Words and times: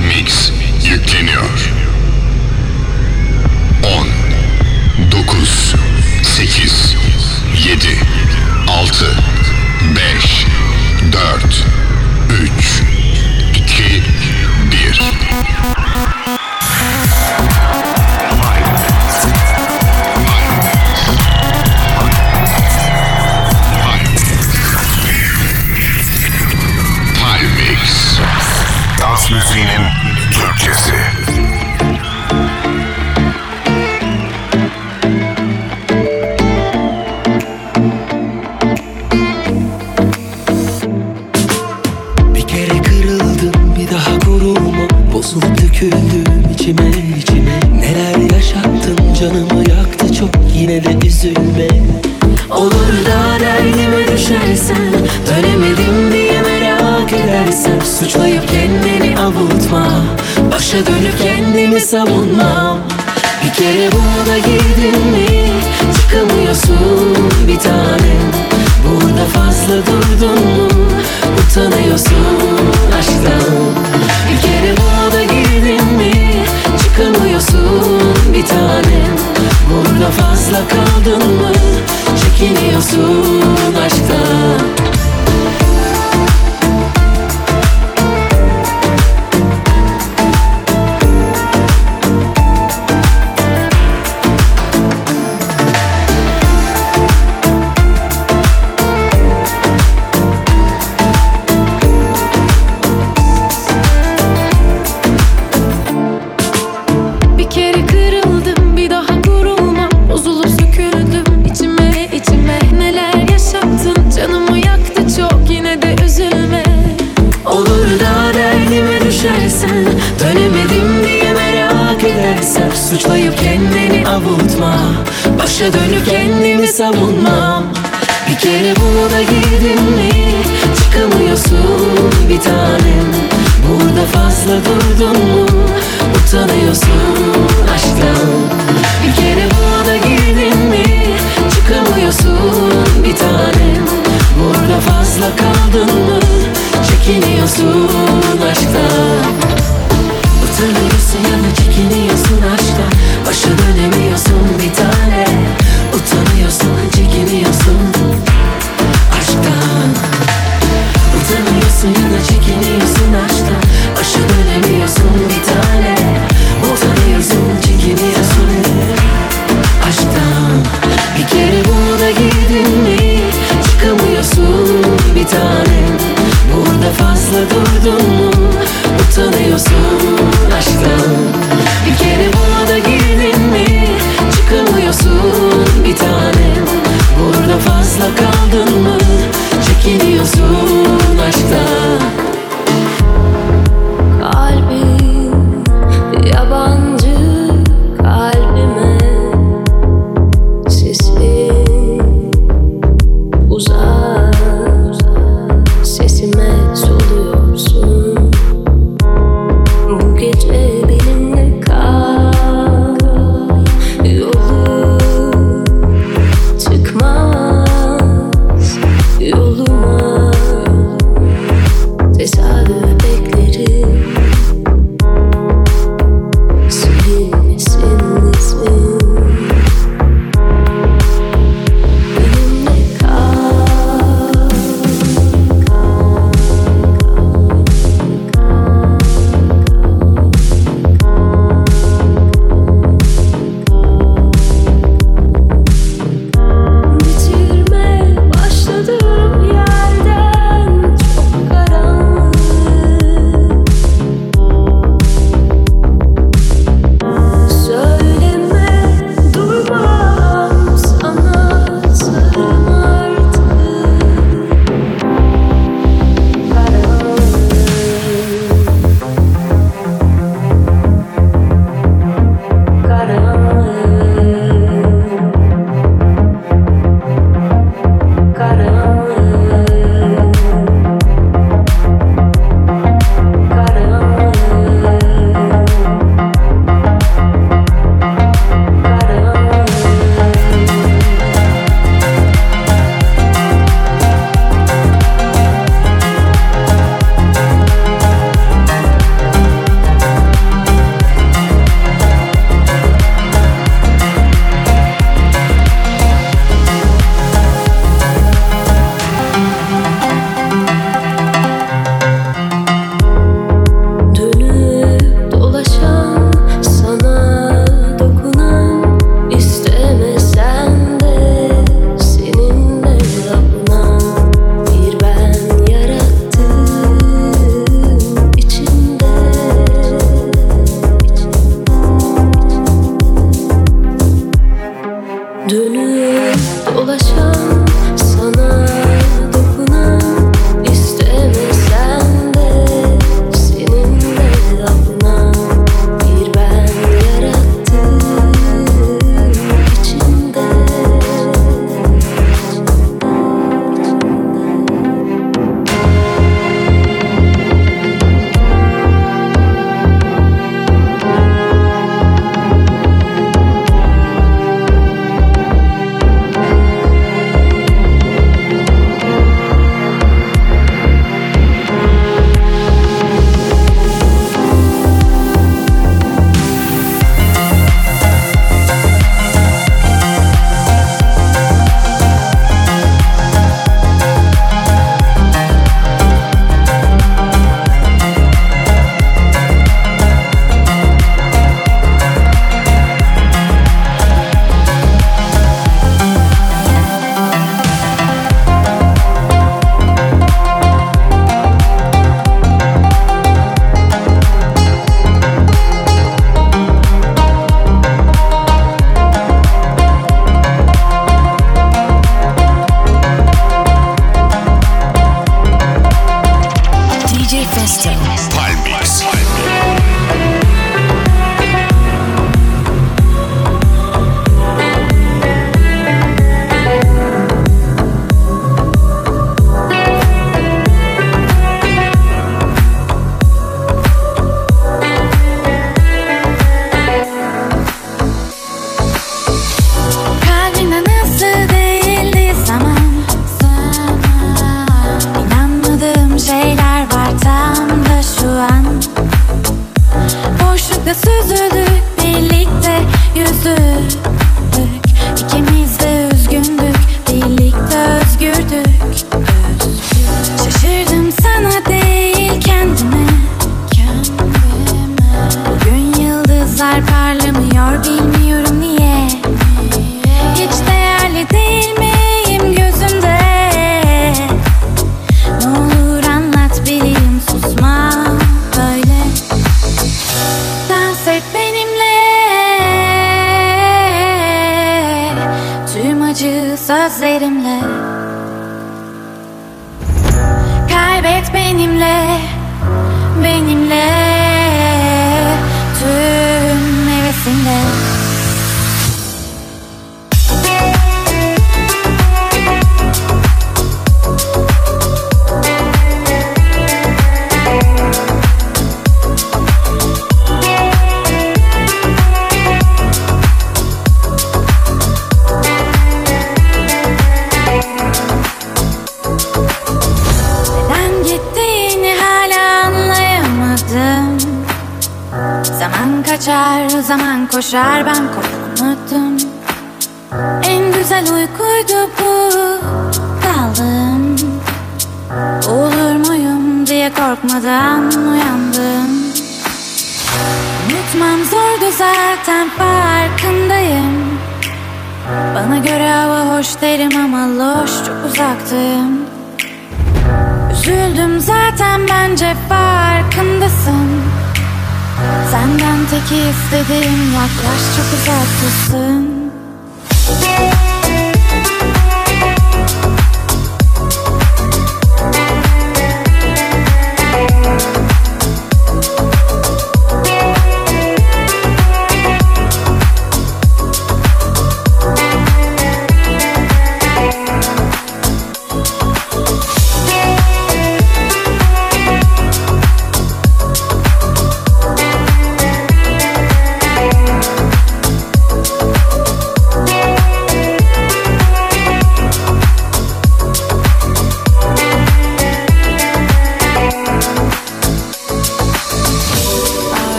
Mix. 0.00 0.61
I 61.94 62.04
want. 62.04 62.21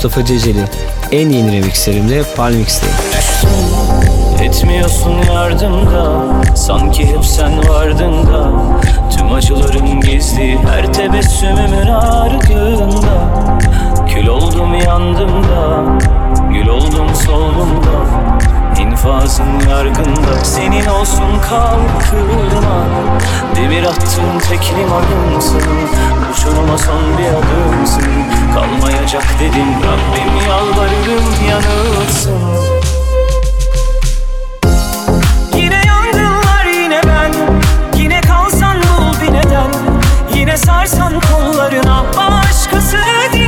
Mustafa 0.00 0.24
Ceceli. 0.24 0.64
En 1.12 1.28
yeni 1.30 1.52
remixlerimle 1.52 2.22
Palmix'teyim. 2.36 2.96
Etmiyorsun 4.42 5.14
yardımda 5.34 6.22
Sanki 6.56 7.06
hep 7.06 7.24
sen 7.24 7.68
vardın 7.68 8.26
da 8.26 8.52
Tüm 9.16 9.32
acıların 9.32 10.00
gizli 10.00 10.58
Her 10.70 10.92
tebessümümün 10.92 11.86
ardında 11.86 13.42
Kül 14.08 14.26
oldum 14.26 14.74
yandım 14.74 15.44
da 15.44 15.84
Gül 16.52 16.68
oldum 16.68 17.14
soldum 17.26 17.70
da 17.82 18.19
infazın 19.00 19.70
yargında. 19.70 20.44
Senin 20.44 20.86
olsun 20.86 21.40
kalkırma 21.48 22.86
Demir 23.56 23.82
attın 23.82 24.38
tek 24.48 24.72
limanımsın. 24.78 25.62
Uçuruma 26.32 26.78
son 26.78 27.18
bir 27.18 27.26
adımsın. 27.26 28.02
Kalmayacak 28.54 29.24
dedim 29.40 29.68
Rabbim 29.84 30.48
yalvarırım 30.48 31.24
yanılsın. 31.50 32.70
Sarsan 40.56 41.20
kollarına 41.20 42.04
başkası 42.16 42.96
diye 43.32 43.39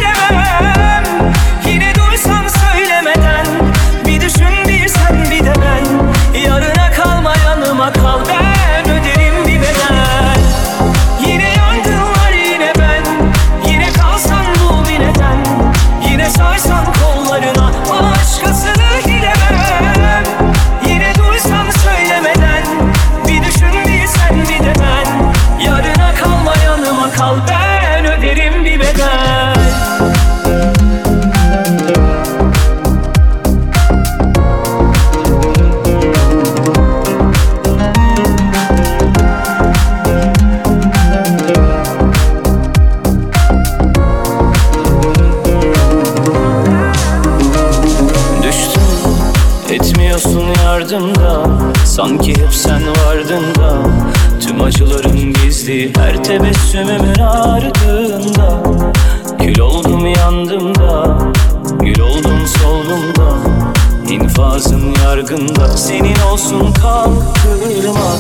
kırma 67.05 68.17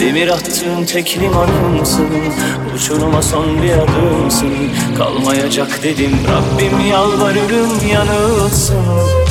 Demir 0.00 0.28
attığım 0.28 0.86
tek 0.86 1.18
limanımsın 1.18 2.08
Uçuruma 2.74 3.22
son 3.22 3.62
bir 3.62 3.72
adımsın. 3.72 4.54
Kalmayacak 4.98 5.82
dedim 5.82 6.18
Rabbim 6.28 6.86
yalvarırım 6.90 7.88
yanılsın. 7.92 9.23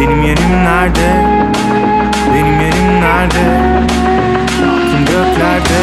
Benim 0.00 0.22
yerim 0.22 0.64
nerede? 0.64 1.10
Benim 2.34 2.60
yerim 2.60 3.00
nerede? 3.00 3.70
Aklım 4.58 5.04
göklerde 5.04 5.80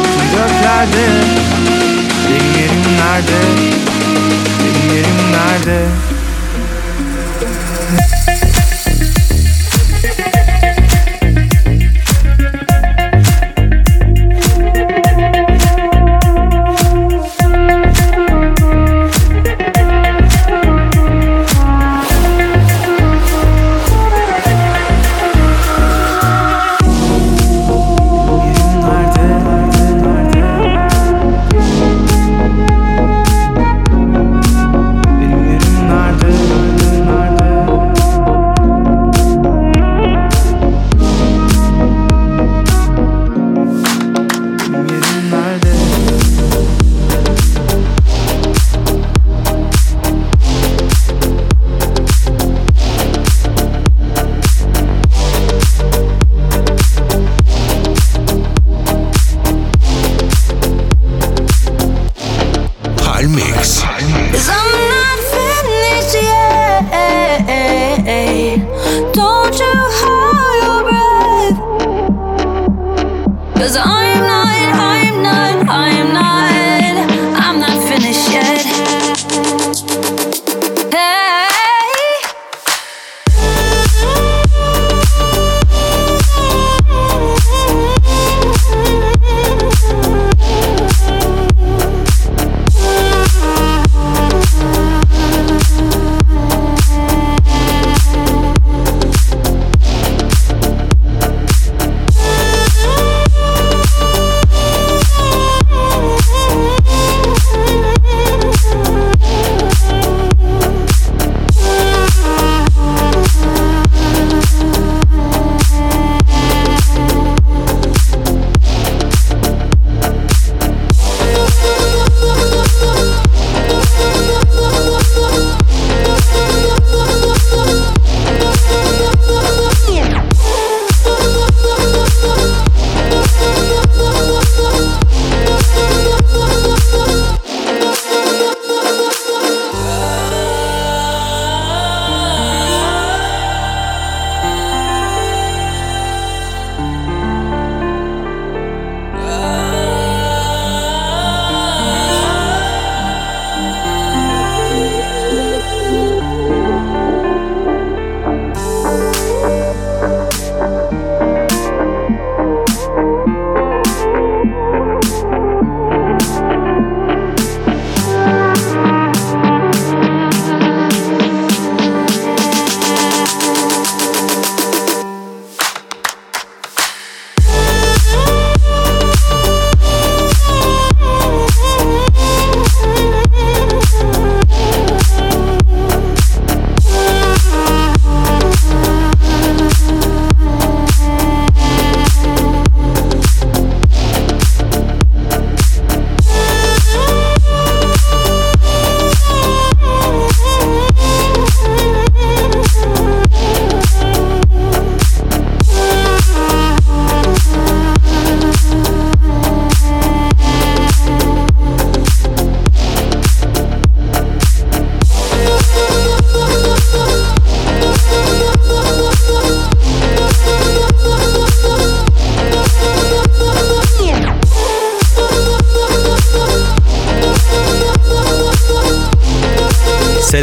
Aklım 0.00 0.28
göklerde 0.32 1.06
Benim 2.28 2.52
yerim 2.60 2.96
nerede? 2.98 3.40
Benim 4.58 4.96
yerim 4.96 5.32
nerede? 5.32 5.86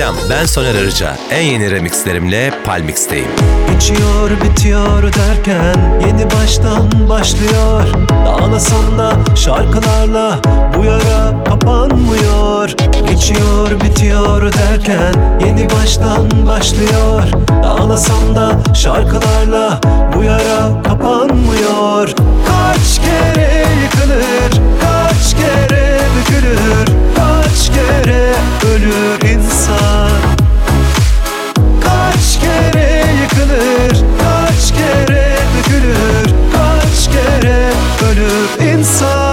Selam 0.10 0.30
ben 0.30 0.46
Soner 0.46 0.76
Arıca. 0.76 1.16
En 1.32 1.42
yeni 1.42 1.72
remixlerimle 1.72 2.54
Palmix'teyim. 2.66 3.28
Geçiyor 3.74 4.32
bitiyor 4.44 5.04
derken 5.04 6.02
yeni 6.08 6.32
baştan 6.32 7.10
başlıyor. 7.10 7.84
Ağlasam 8.28 8.98
da 8.98 9.36
şarkılarla 9.36 10.40
bu 10.78 10.86
yara 10.86 11.44
kapanmıyor. 11.44 12.70
Geçiyor 13.10 13.82
bitiyor 13.82 14.54
derken 14.54 15.14
yeni 15.46 15.70
baştan 15.70 16.48
başlıyor. 16.48 17.24
Ağlasam 17.64 18.36
da 18.36 18.74
şarkılarla 18.74 19.80
bu 20.16 20.24
yara 20.24 20.84
kapanmıyor. 20.84 22.10
Kaç 22.48 23.02
kere 23.02 23.66
yıkılır, 23.84 24.62
kaç 24.82 25.36
kere 25.36 26.00
bükülür 26.18 27.00
Kaç 27.16 27.39
kere 27.68 28.34
ölür 28.74 29.30
insan? 29.30 30.12
Kaç 31.84 32.40
kere 32.42 33.04
yıkılır, 33.22 34.06
kaç 34.20 34.72
kere 34.72 35.38
dökülür, 35.58 36.34
kaç 36.54 37.10
kere 37.14 37.72
ölür 38.10 38.74
insan. 38.74 39.29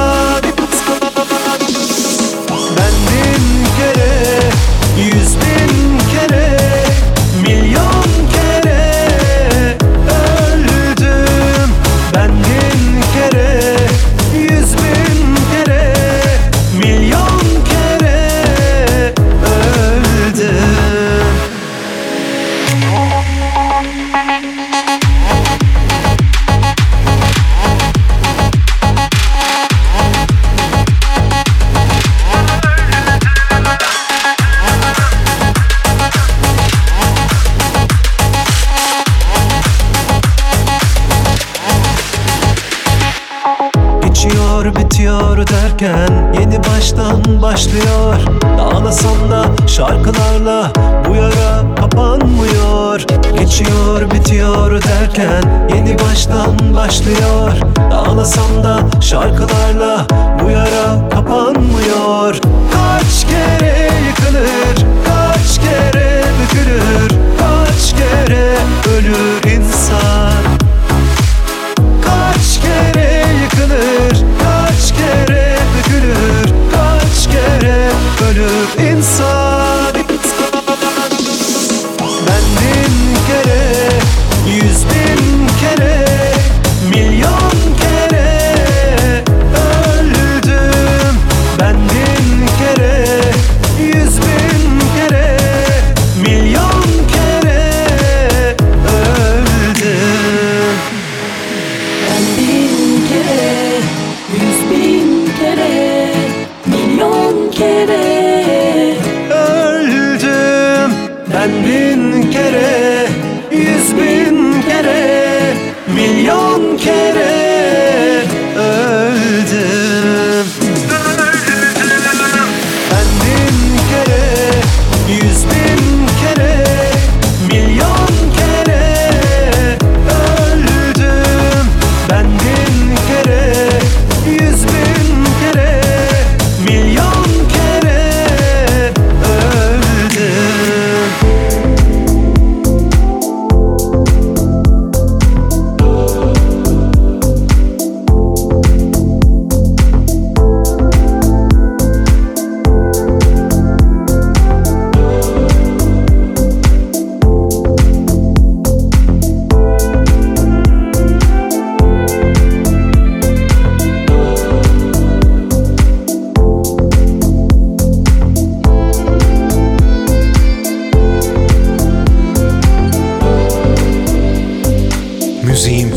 Ağlasam 58.27 58.65
da 58.65 59.01
şarkılarla 59.01 60.07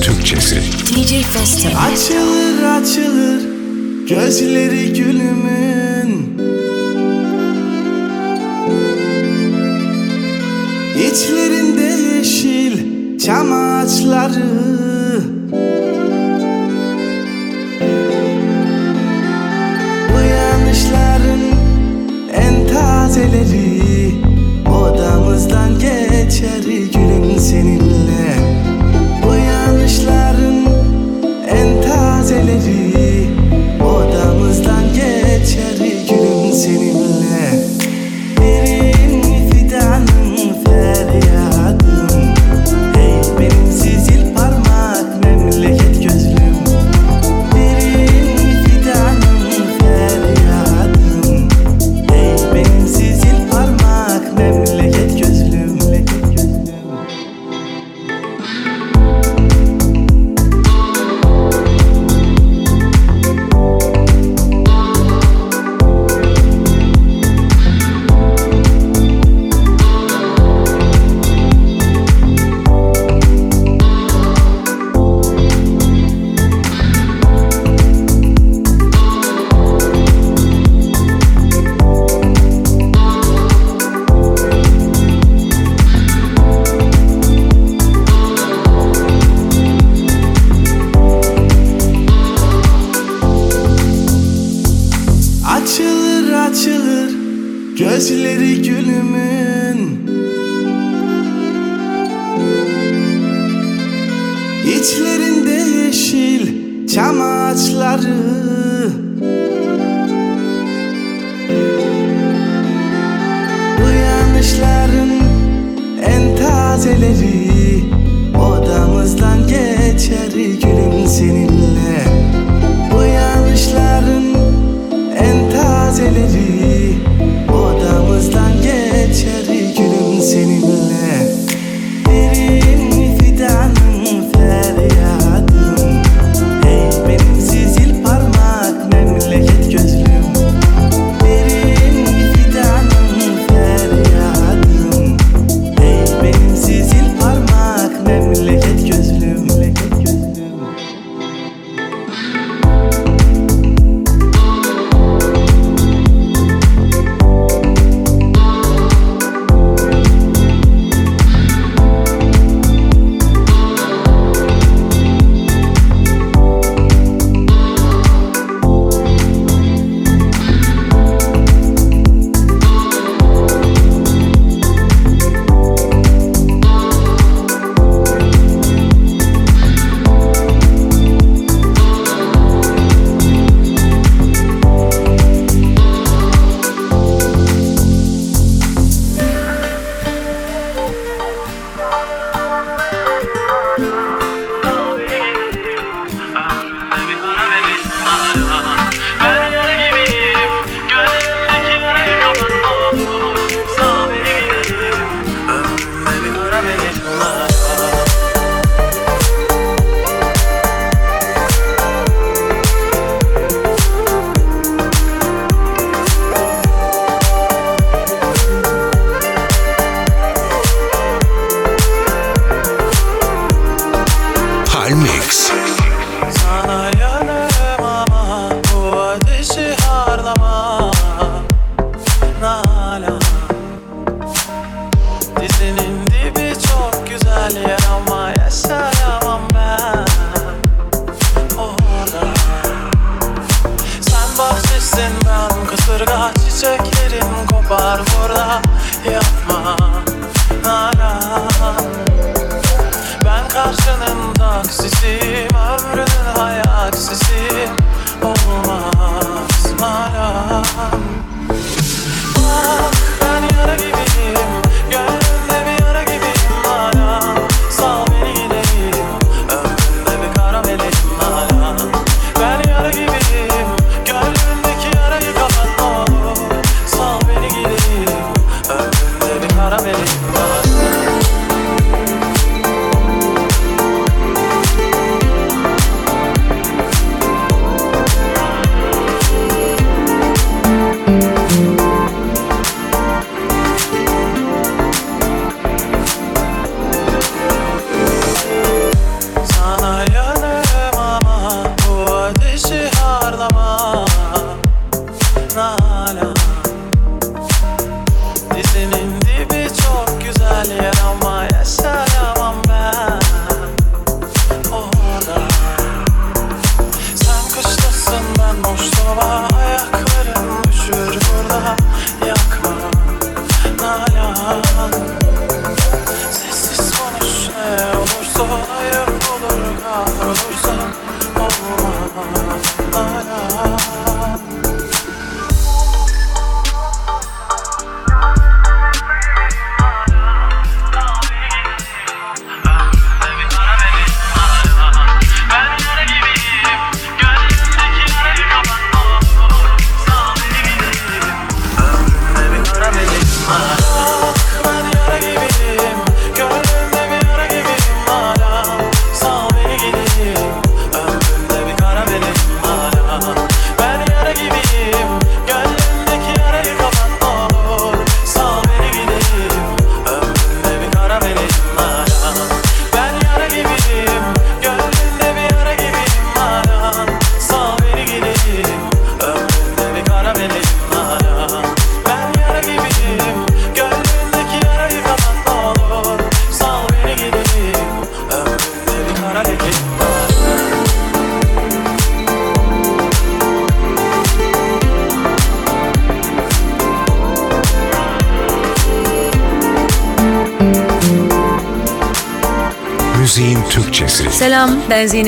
Türkçesi. 0.10 0.56
DJ 0.56 1.24
Festival. 1.24 1.74
Açılır 1.91 2.63
açılır 2.63 3.41
gözleri 4.10 4.93
gülümün. 4.93 6.39
İçlerinde 10.95 12.15
yeşil 12.15 12.80
çam 13.19 13.54
ağaçları. 13.54 14.43
Uyanışların 20.15 21.41
en 22.34 22.67
tazeleri 22.67 24.13
odamızdan 24.67 25.80
geçer. 25.80 26.68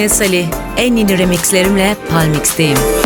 Salih. 0.10 0.48
En 0.78 0.96
yeni 0.96 1.18
remixlerimle 1.18 1.96
Palmix'teyim. 2.10 3.01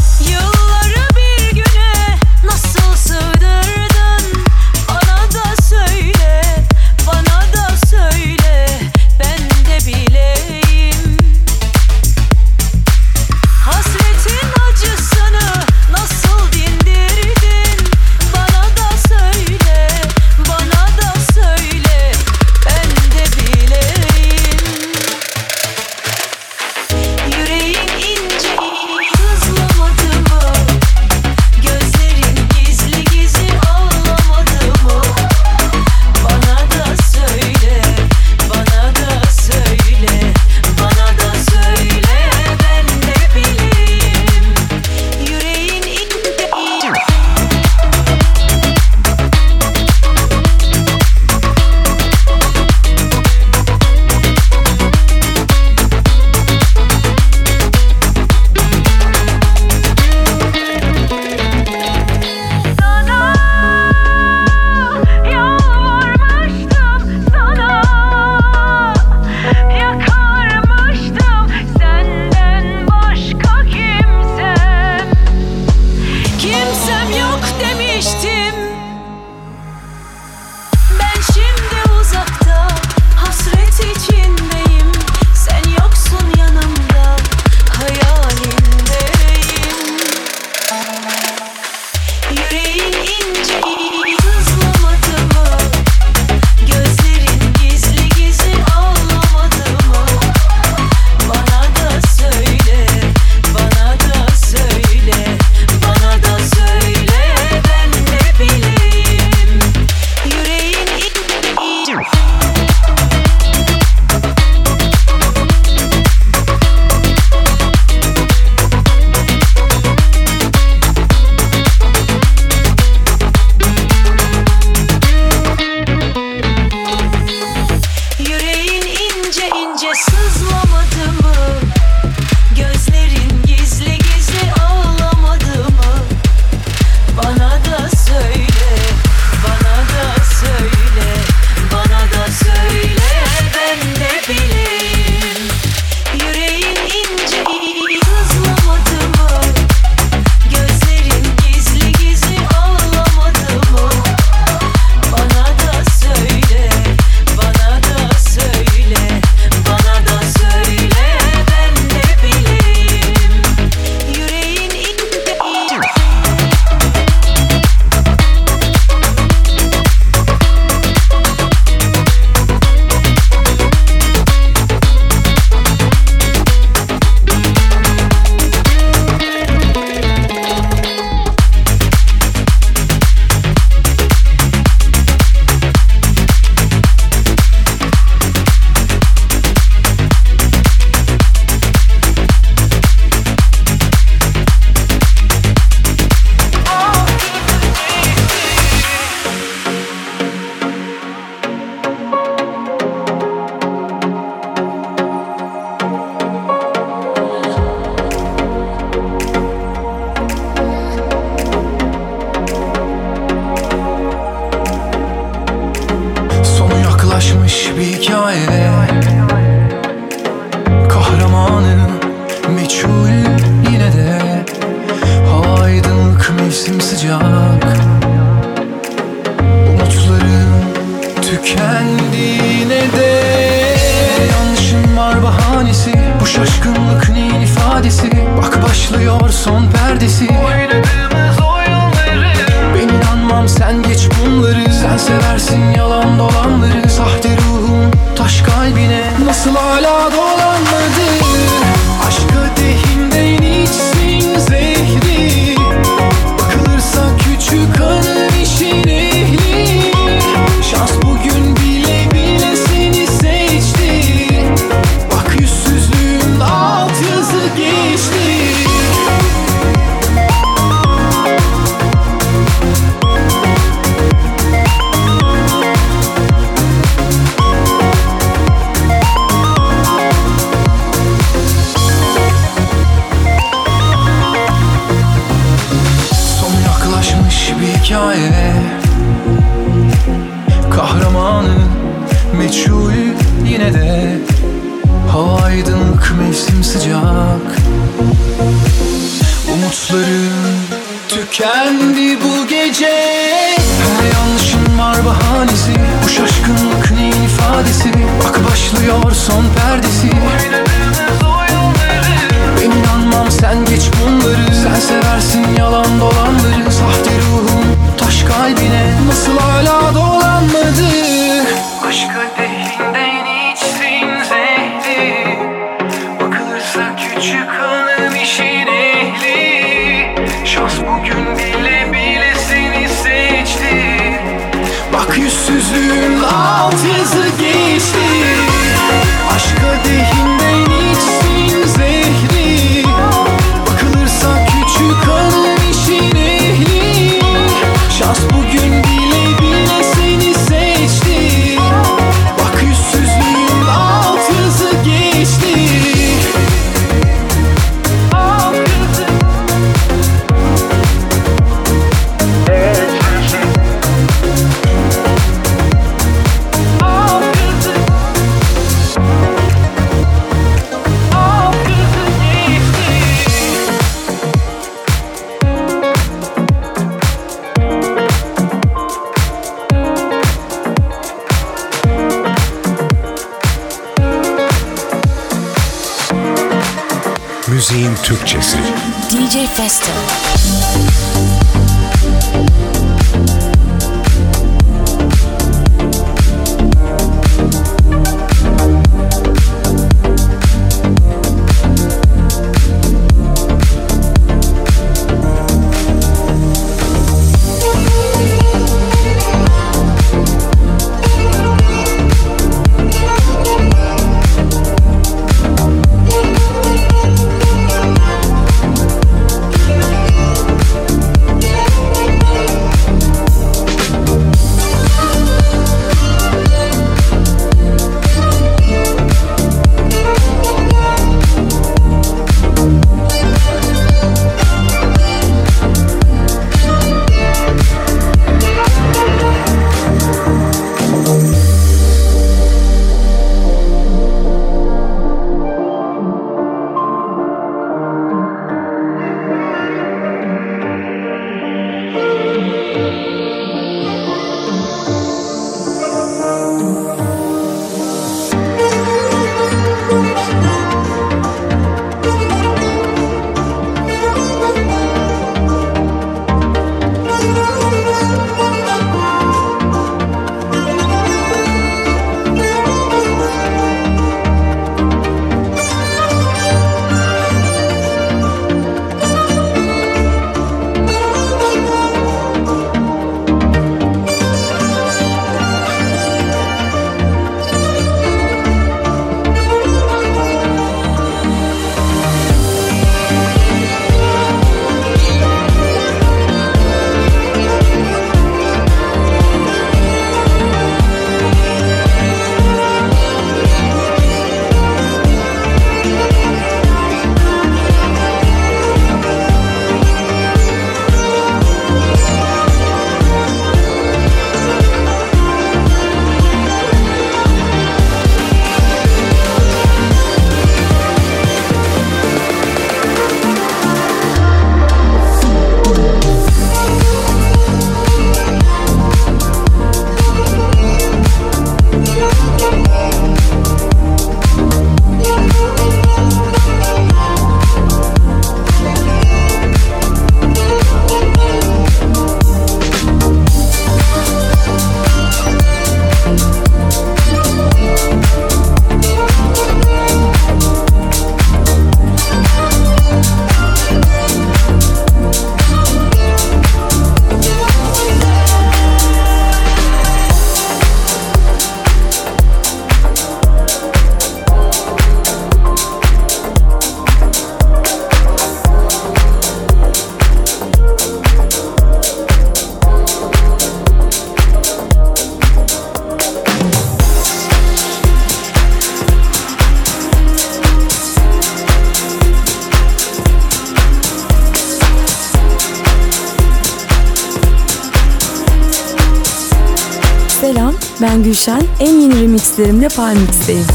Gülşen. 591.26 591.48
En 591.60 591.80
yeni 591.80 592.02
remixlerimle 592.02 592.68
Palmix'teyim. 592.68 593.55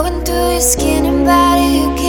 Flowing 0.00 0.24
through 0.24 0.52
your 0.52 0.60
skin 0.62 1.04
and 1.04 1.26
body, 1.26 1.99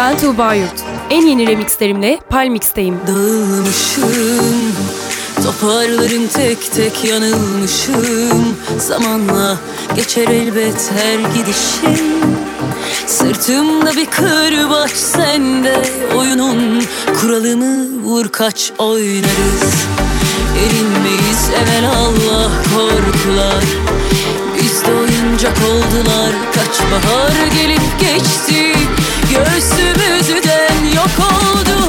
ben 0.00 0.18
Tuğba 0.18 0.54
Yurt. 0.54 0.84
En 1.10 1.26
yeni 1.26 1.46
remixlerimle 1.46 2.18
Palmix'teyim. 2.30 3.00
Dağılmışım 3.06 4.72
Toparlarım 5.44 6.28
tek 6.28 6.72
tek 6.72 7.04
yanılmışım. 7.04 8.56
Zamanla 8.78 9.56
geçer 9.96 10.28
elbet 10.28 10.90
her 10.98 11.18
gidişim. 11.34 12.06
Sırtımda 13.06 13.96
bir 13.96 14.06
kırbaç 14.06 14.90
sende 14.90 15.82
Oyunun 16.16 16.82
kuralını 17.20 18.02
vur 18.04 18.28
kaç 18.28 18.72
oynarız. 18.78 19.74
Erinmeyiz 20.58 21.50
evvel 21.62 21.90
Allah 21.90 22.50
korkular. 22.74 23.64
Bizde 24.62 24.94
oyuncak 24.94 25.56
oldular 25.58 26.32
Kaç 26.54 26.80
bahar 26.80 27.46
gelip 27.56 28.00
geçti 28.00 28.79
Göğsümüzden 29.30 30.84
yok 30.84 31.10
oldu 31.18 31.79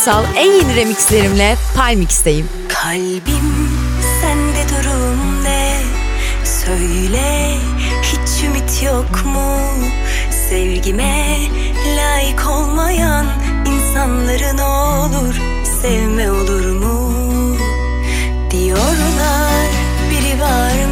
Ünsal. 0.00 0.24
En 0.36 0.52
yeni 0.52 0.76
remixlerimle 0.76 1.56
Palmix'teyim. 1.76 2.48
Kalbim 2.68 3.68
sende 4.20 4.68
durum 4.68 5.44
ne? 5.44 5.76
Söyle 6.44 7.54
hiç 8.02 8.44
ümit 8.44 8.82
yok 8.82 9.24
mu? 9.24 9.58
Sevgime 10.48 11.38
layık 11.96 12.46
olmayan 12.46 13.26
insanları 13.66 14.56
ne 14.56 14.64
olur 14.64 15.34
sevme 15.82 16.30
olur 16.30 16.66
mu? 16.66 17.14
Diyorlar 18.50 19.66
biri 20.10 20.40
varmış 20.40 20.89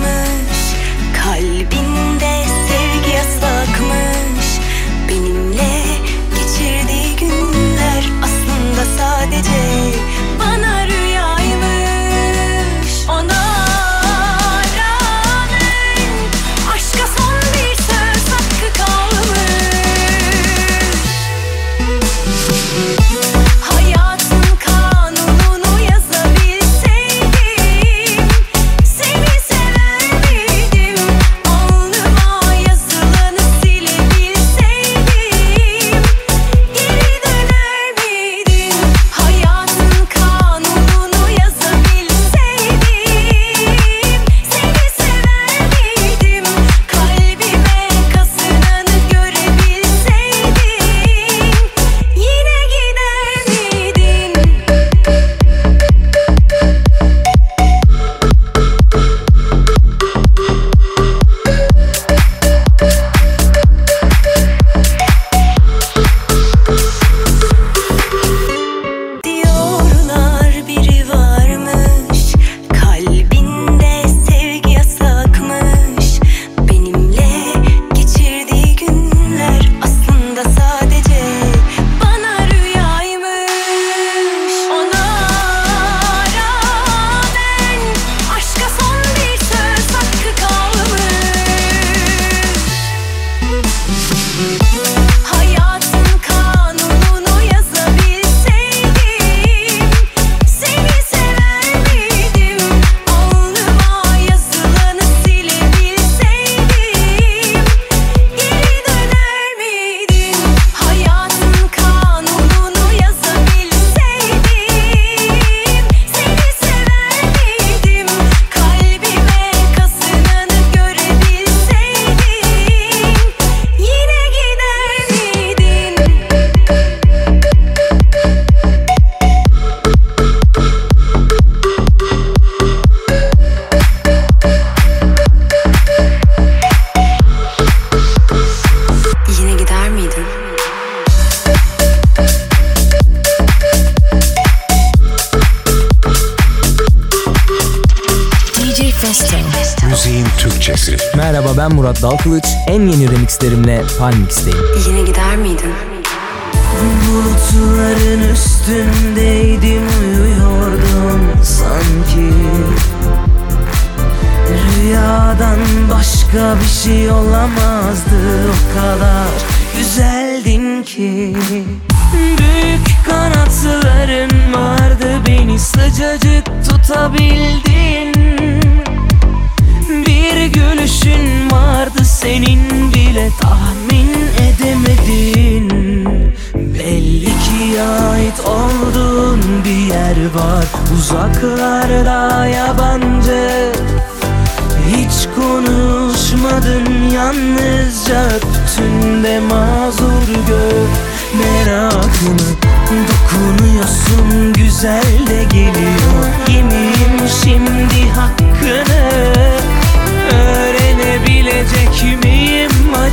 Murat 151.89 152.03
Dalkılıç. 152.03 152.45
En 152.67 152.89
yeni 152.89 153.11
remixlerimle 153.11 153.83
Palmix'teyim. 153.99 154.58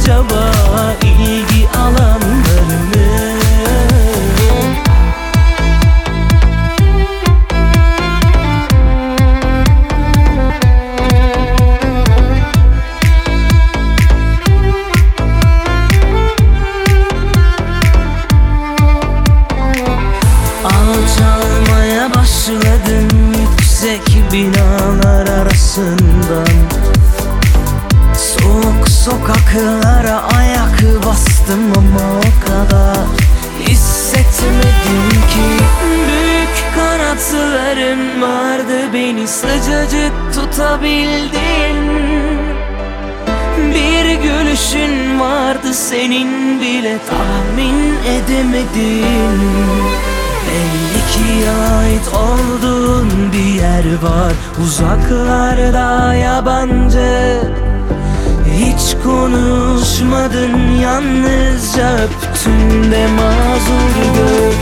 Acaba 0.05 0.44
senin 46.05 46.61
bile 46.61 46.97
tahmin 47.09 47.95
edemedin 48.15 49.39
Belli 50.47 51.01
ki 51.11 51.49
ait 51.49 52.07
olduğun 52.07 53.31
bir 53.33 53.61
yer 53.61 53.85
var. 54.03 54.33
Uzaklarda 54.63 56.13
yabancı. 56.13 57.41
Hiç 58.57 59.03
konuşmadın 59.03 60.71
yalnızca 60.81 61.97
öptün 61.97 62.91
de 62.91 63.07
mazur 63.07 64.15
gör. 64.15 64.53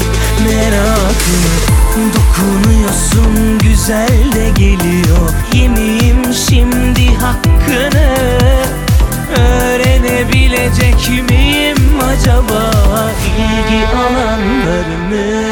Merakını 0.45 2.14
dokunuyorsun 2.14 3.57
güzel 3.60 4.32
de 4.36 4.49
geliyor. 4.49 5.30
Yemin 5.53 6.32
şimdi 6.32 7.15
hakkını 7.15 8.14
Öğrenebilecek 9.38 11.10
miyim 11.30 11.99
acaba? 12.14 12.72
İlgi 13.38 13.88
alanlarını 13.88 15.43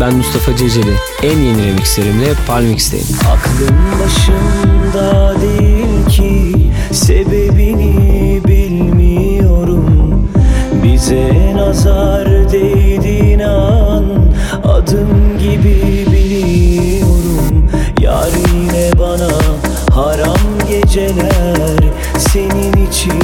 Ben 0.00 0.14
Mustafa 0.16 0.56
Ceceli. 0.56 0.94
En 1.22 1.38
yeni 1.38 1.66
remixlerimle 1.66 2.34
Palmix'teyim. 2.46 3.06
Aklım 3.32 3.76
başımda 4.04 5.34
değil 5.40 6.06
ki 6.08 6.54
Sebebini 6.92 8.40
bilmiyorum 8.48 9.84
Bize 10.84 11.52
nazar 11.56 12.52
değdiğin 12.52 13.38
an 13.38 14.04
Adım 14.64 15.38
gibi 15.38 16.06
biliyorum 16.12 17.68
Yar 18.00 18.30
yine 18.52 18.90
bana 18.98 19.32
haram 19.94 20.68
geceler 20.68 21.84
Senin 22.18 22.86
için 22.86 23.20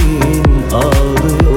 ağlıyorum 0.73 1.50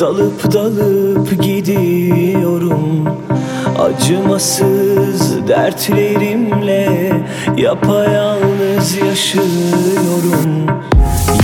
Dalıp 0.00 0.52
dalıp 0.52 1.42
gidiyorum. 1.42 3.08
Acımasız 3.78 5.48
dertlerimle 5.48 7.12
Yapayalnız 7.56 8.96
yaşıyorum. 8.96 10.66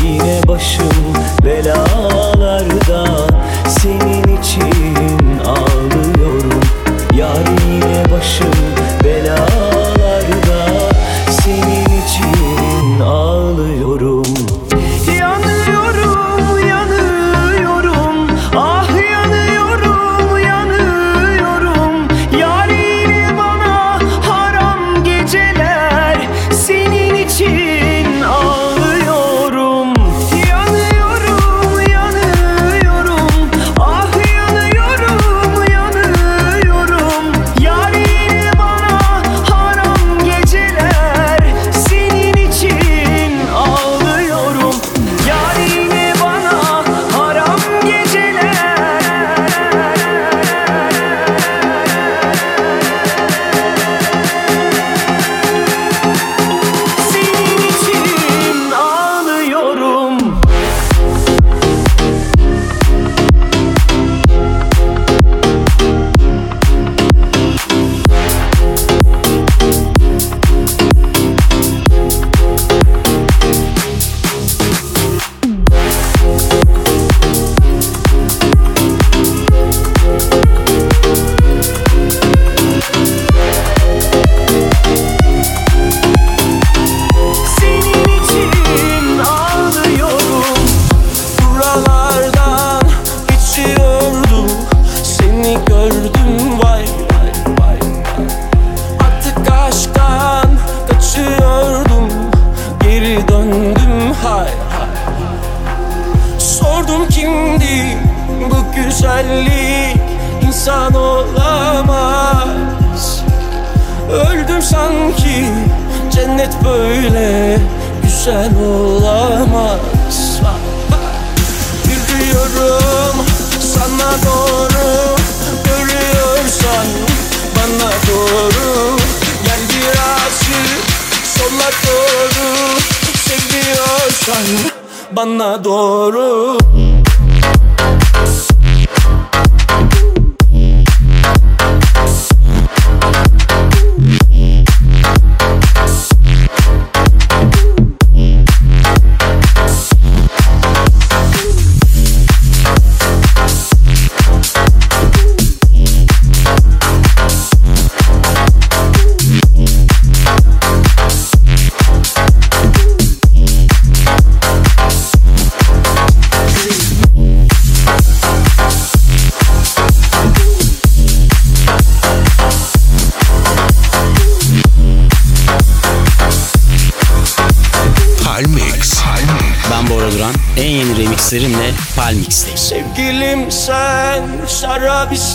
Yine 0.04 0.40
başım 0.48 1.14
belalarda 1.44 3.06
Senin 3.68 4.22
için 4.22 5.38
ağlıyorum. 5.44 6.60
Yar 7.14 7.44
yine 7.70 8.04
başım 8.12 8.67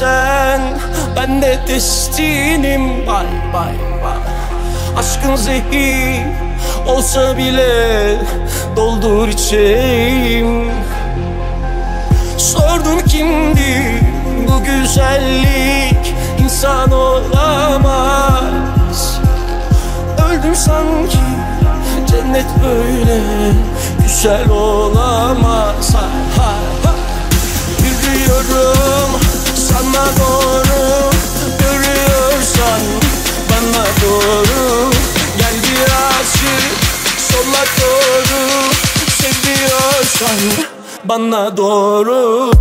sen. 0.03 0.61
Ben 1.15 1.41
de 1.41 1.59
destinim. 1.67 3.07
Bay 3.07 3.25
bay 3.53 3.75
bay 4.03 4.17
Aşkın 4.97 5.35
zehir 5.35 6.25
olsa 6.87 7.37
bile 7.37 8.15
Doldur 8.75 9.27
içeyim. 9.27 10.71
Sordum 12.37 12.99
kimdi 13.07 14.01
bu 14.47 14.63
güzellik? 14.63 16.15
İnsan 16.43 16.91
olamaz. 16.91 18.41
Öldüm 20.29 20.55
sanki 20.55 21.17
cennet 22.07 22.45
böyle 22.63 23.19
güzel 24.03 24.49
olamaz. 24.49 25.95
koşan 40.23 40.37
bana 41.03 41.57
doğru 41.57 42.51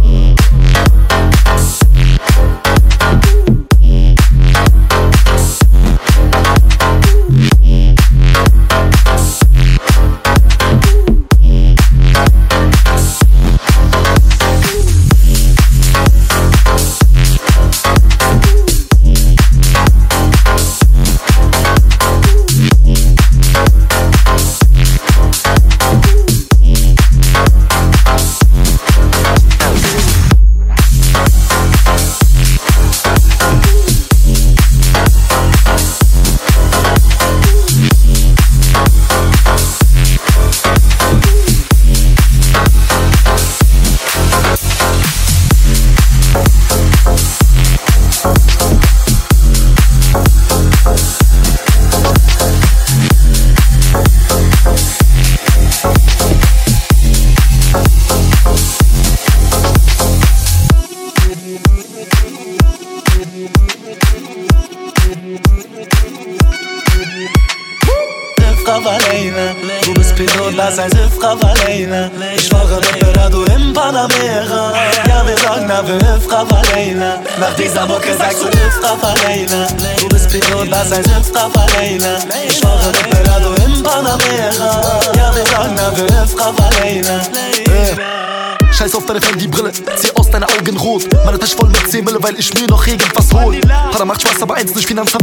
weil 92.22 92.38
ich 92.38 92.52
mir 92.54 92.66
noch 92.66 92.86
irgendwas 92.86 93.32
hol. 93.32 93.60
Para 93.60 94.04
macht 94.04 94.22
Spaß, 94.22 94.42
aber 94.42 94.54
eins 94.54 94.74
nicht. 94.74 94.86
Finanzamt 94.86 95.21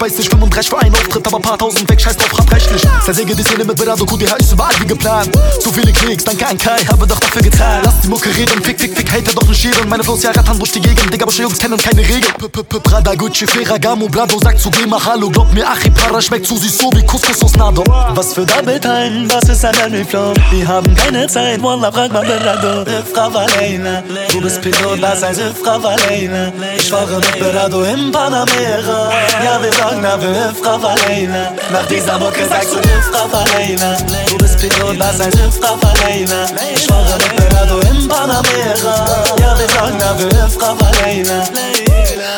weiß 0.00 0.16
nicht, 0.18 0.30
35 0.30 0.70
für 0.70 0.78
einen 0.78 0.94
Auftritt, 0.94 1.26
aber 1.26 1.40
paar 1.40 1.58
tausend 1.58 1.88
weg, 1.90 2.00
scheiß 2.00 2.16
drauf, 2.16 2.38
hart 2.38 2.52
rechtlich. 2.52 2.82
Zersäge 3.04 3.34
die 3.34 3.42
Szene 3.42 3.64
mit 3.64 3.76
Berado, 3.76 4.06
QDH 4.06 4.36
ist 4.36 4.52
überall 4.52 4.74
wie 4.80 4.86
geplant. 4.86 5.30
Zu 5.60 5.72
viele 5.72 5.92
Klicks, 5.92 6.24
danke 6.24 6.46
an 6.46 6.56
Kai, 6.56 6.78
habe 6.88 7.06
doch 7.06 7.18
dafür 7.18 7.42
getan. 7.42 7.82
Lass 7.84 8.00
die 8.00 8.08
Mucke 8.08 8.28
reden, 8.34 8.62
fick, 8.62 8.80
fick, 8.80 8.96
fick, 8.96 9.10
hater 9.12 9.32
doch 9.34 9.48
nicht 9.48 9.62
jeden. 9.62 9.88
Meine 9.88 10.02
Flows 10.02 10.22
ja 10.22 10.30
rattern 10.30 10.58
durch 10.58 10.72
die 10.72 10.80
Gegend, 10.80 11.12
Digga, 11.12 11.24
aber 11.24 11.32
Jungs 11.32 11.58
kennen 11.58 11.78
keine 11.78 12.00
Regeln. 12.00 12.34
P 12.38 12.46
-p 12.46 12.62
-p 12.62 12.80
Prada, 12.80 13.14
Gucci, 13.14 13.46
Ferragamo, 13.46 14.08
Blado, 14.08 14.38
sagt 14.38 14.60
zu 14.60 14.70
Gema 14.70 14.98
Hallo. 15.04 15.28
Glaub 15.28 15.52
mir, 15.52 15.68
Achi, 15.68 15.90
Para 15.90 16.20
schmeckt 16.20 16.46
zu 16.46 16.56
süß, 16.56 16.78
so 16.78 16.90
wie 16.94 17.04
Couscous 17.04 17.42
aus 17.42 17.56
Nado. 17.56 17.84
Was 18.14 18.34
für 18.34 18.46
Double 18.46 18.80
Time, 18.80 19.28
was 19.28 19.48
ist 19.48 19.64
ein 19.64 19.74
Henry 19.74 20.04
Flow? 20.04 20.32
Wir 20.50 20.66
haben 20.66 20.94
keine 20.94 21.26
Zeit, 21.26 21.62
Wallah, 21.62 21.92
frag 21.92 22.12
mal 22.12 22.24
Berado 22.24 22.84
Hüf 22.90 23.16
Ravalena, 23.16 24.02
du 24.32 24.40
bist 24.40 24.60
Pilot, 24.60 25.00
lass 25.00 25.22
ein 25.22 25.36
Hüf 25.36 25.66
Ravalena 25.66 26.52
Ich 26.76 26.90
fahre 26.90 27.16
mit 27.16 27.38
Berado 27.38 27.82
im 27.82 28.12
Panamera 28.12 29.10
Ja, 29.44 29.62
wir 29.62 29.72
sagen, 29.72 29.89
na, 29.98 30.20
wir 30.20 30.28
Hüf 30.28 30.64
Ravalena 30.64 31.52
Nach 31.72 31.86
dieser 31.86 32.18
Mucke 32.18 32.46
sagst 32.46 32.72
du 32.72 32.78
Hüf 32.78 33.10
Ravalena 33.12 33.96
Du 34.28 34.36
bist 34.38 34.58
Pilot, 34.58 34.96
lass 34.98 35.20
ein 35.20 35.32
Hüf 35.32 35.58
Ravalena 35.62 36.46
Ich 36.74 36.86
fahre 36.86 37.18
mit 37.18 37.36
Berado 37.36 37.80
im 37.80 38.08
Panamera 38.08 39.24
Ja, 39.40 39.58
wir 39.58 39.68
sagen, 39.68 39.96
na, 39.98 40.18
wir 40.18 40.30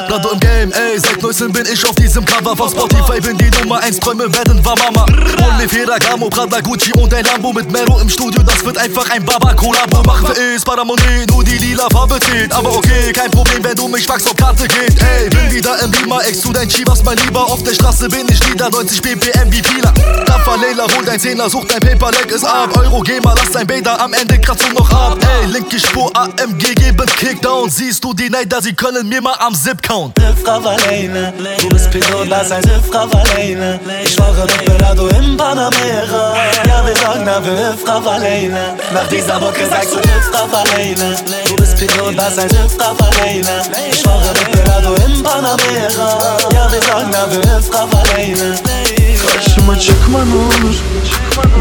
Blado 0.06 0.30
im 0.30 0.40
Game, 0.40 0.72
ey, 0.72 0.98
seit 0.98 1.22
19 1.22 1.52
bin 1.52 1.66
ich 1.66 1.84
auf 1.84 1.94
diesem 1.96 2.24
Cover 2.24 2.56
von 2.56 2.70
Spotify, 2.70 3.20
bin 3.20 3.36
die 3.38 3.50
Nummer 3.60 3.80
1, 3.80 3.98
Träume 4.00 4.32
werden 4.32 4.64
war 4.64 4.76
Mama. 4.78 5.06
Only 5.42 5.68
Ferragamo, 5.68 6.28
Prada, 6.28 6.60
Gucci 6.60 6.92
und 6.92 7.12
ein 7.12 7.24
Lambo 7.24 7.52
mit 7.52 7.70
Mero 7.70 7.98
im 8.00 8.08
Studio, 8.08 8.42
das 8.42 8.64
wird 8.64 8.78
einfach 8.78 9.08
ein 9.10 9.24
Baba-Kollabo. 9.24 10.02
Machen 10.04 10.28
wir 10.28 10.54
es, 10.54 10.64
Paramonet, 10.64 11.30
nur 11.30 11.42
die 11.44 11.58
lila 11.58 11.88
Farbe 11.90 12.18
zählt. 12.20 12.52
Aber 12.52 12.76
okay, 12.76 13.12
kein 13.12 13.30
Problem, 13.30 13.64
wenn 13.64 13.74
du 13.74 13.88
mich 13.88 14.06
fragst, 14.06 14.28
ob 14.30 14.36
Karte 14.36 14.68
geht. 14.68 15.00
Ey, 15.02 15.28
bin 15.28 15.50
wieder 15.50 15.80
im 15.82 15.90
Beamer, 15.90 16.24
ex 16.26 16.40
zu 16.40 16.52
dein 16.52 16.68
Chivas, 16.68 17.02
mein 17.04 17.16
Lieber. 17.18 17.44
Auf 17.44 17.62
der 17.62 17.74
Straße 17.74 18.08
bin 18.08 18.26
ich 18.28 18.52
wieder 18.52 18.70
90 18.70 19.02
BPM 19.02 19.52
wie 19.52 19.62
Pila. 19.62 19.92
Rafa, 20.28 20.54
Leila, 20.56 20.86
hol 20.96 21.04
dein 21.04 21.18
Zehner, 21.18 21.50
such 21.50 21.64
dein 21.66 21.80
Paper, 21.80 22.10
leck 22.12 22.30
es 22.30 22.44
ab. 22.44 22.76
Euro, 22.76 23.00
geh 23.00 23.20
mal, 23.20 23.34
lass 23.36 23.50
dein 23.50 23.66
Bader 23.66 24.00
am 24.00 24.12
Ende 24.12 24.38
kratzt 24.38 24.64
du 24.68 24.74
noch 24.74 24.90
ab. 24.90 25.18
Ey, 25.40 25.46
linke 25.50 25.78
Spur, 25.78 26.10
AMG, 26.14 26.74
geben 26.74 27.06
Kickdown. 27.16 27.70
Siehst 27.70 28.02
du 28.04 28.14
die 28.14 28.30
Neider, 28.30 28.62
sie 28.62 28.74
können 28.74 29.08
mir 29.08 29.20
mal 29.20 29.36
am 29.38 29.54
Zip 29.54 29.71
count. 29.80 30.18
Hüf 30.18 30.46
Ravalena, 30.46 31.32
du 31.60 31.68
bist 31.68 31.90
Pilot, 31.90 32.28
lass 32.28 32.50
ein 32.50 32.62
Hüf 32.64 32.92
Ravalena 32.92 33.78
Ich 34.04 34.14
fahre 34.16 34.42
mit 34.42 34.64
Berado 34.64 35.08
im 35.08 35.36
Panamera 35.36 36.34
Ja, 36.66 36.84
wir 36.84 36.96
sagen, 36.96 37.22
na, 37.24 37.44
wir 37.44 37.52
Hüf 37.52 37.86
Ravalena 37.86 38.74
Nach 38.92 39.08
dieser 39.08 39.38
Mucke 39.40 39.66
sagst 39.66 39.94
du 39.94 39.98
Hüf 39.98 40.30
Ravalena 40.32 41.16
Du 41.48 41.56
bist 41.56 41.76
Pilot, 41.78 42.14
lass 42.16 42.38
ein 42.38 42.50
Hüf 42.50 42.76
Ravalena 42.78 43.62
Ich 43.90 44.02
fahre 44.02 44.32
mit 44.38 44.52
Berado 44.52 44.94
im 45.06 45.22
Panamera 45.22 46.38
Ja, 46.52 46.72
wir 46.72 46.82
sagen, 46.82 47.10
na, 47.12 47.30
wir 47.30 47.56
Hüf 47.56 47.72
Ravalena 47.72 48.56
Karşıma 49.32 49.78
çıkma 49.78 50.24
ne 50.24 50.34
olur. 50.34 50.76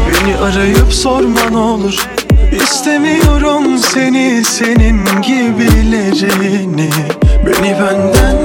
Beni 0.08 0.36
arayıp 0.36 0.92
sorma 0.92 1.50
ne 1.50 1.58
olur. 1.58 2.08
İstemiyorum 2.52 3.78
seni 3.78 4.44
senin 4.44 5.22
gibilerini 5.22 6.90
Beni 7.46 7.76
benden 7.80 8.36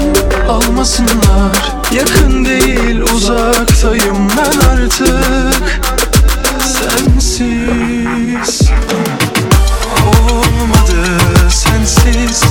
almasınlar. 0.49 1.73
Yakın 1.91 2.45
değil 2.45 3.01
uzaktayım 3.01 4.27
ben 4.37 4.67
artık. 4.67 5.81
Sensiz. 6.59 8.61
Olmadı 10.07 11.19
sensiz 11.49 12.43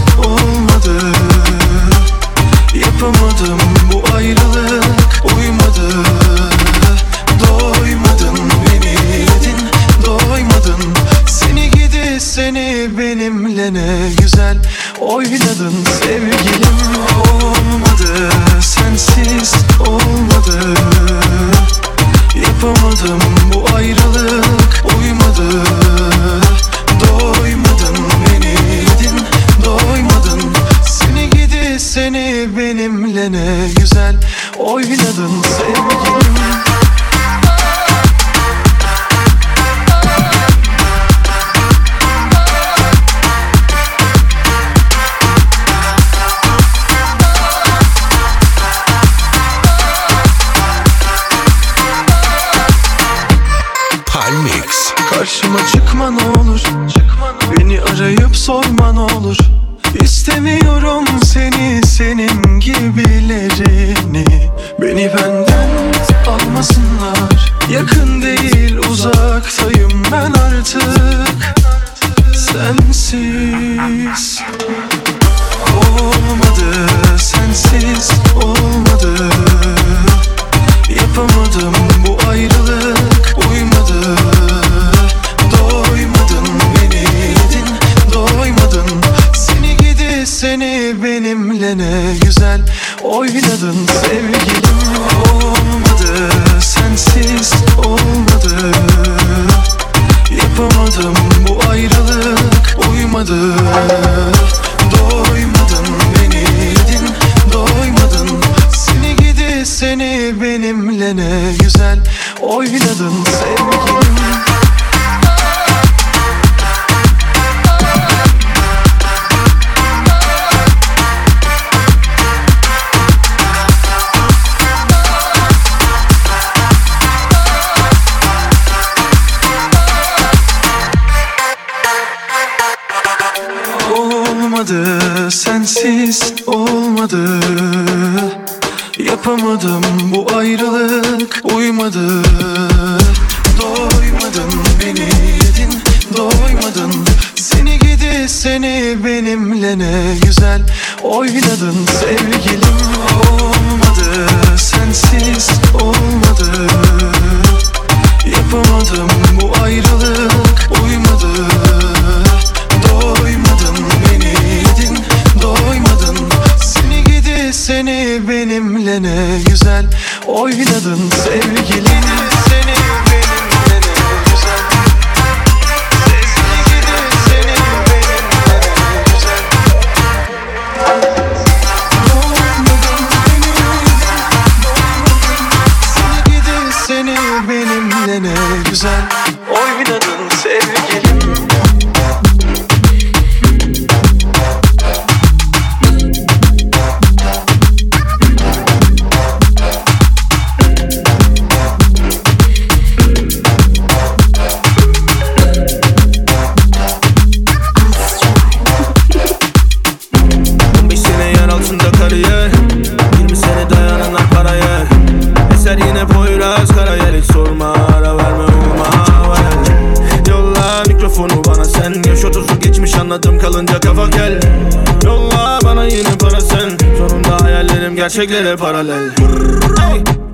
gerçeklere 228.07 228.57
paralel. 228.57 229.11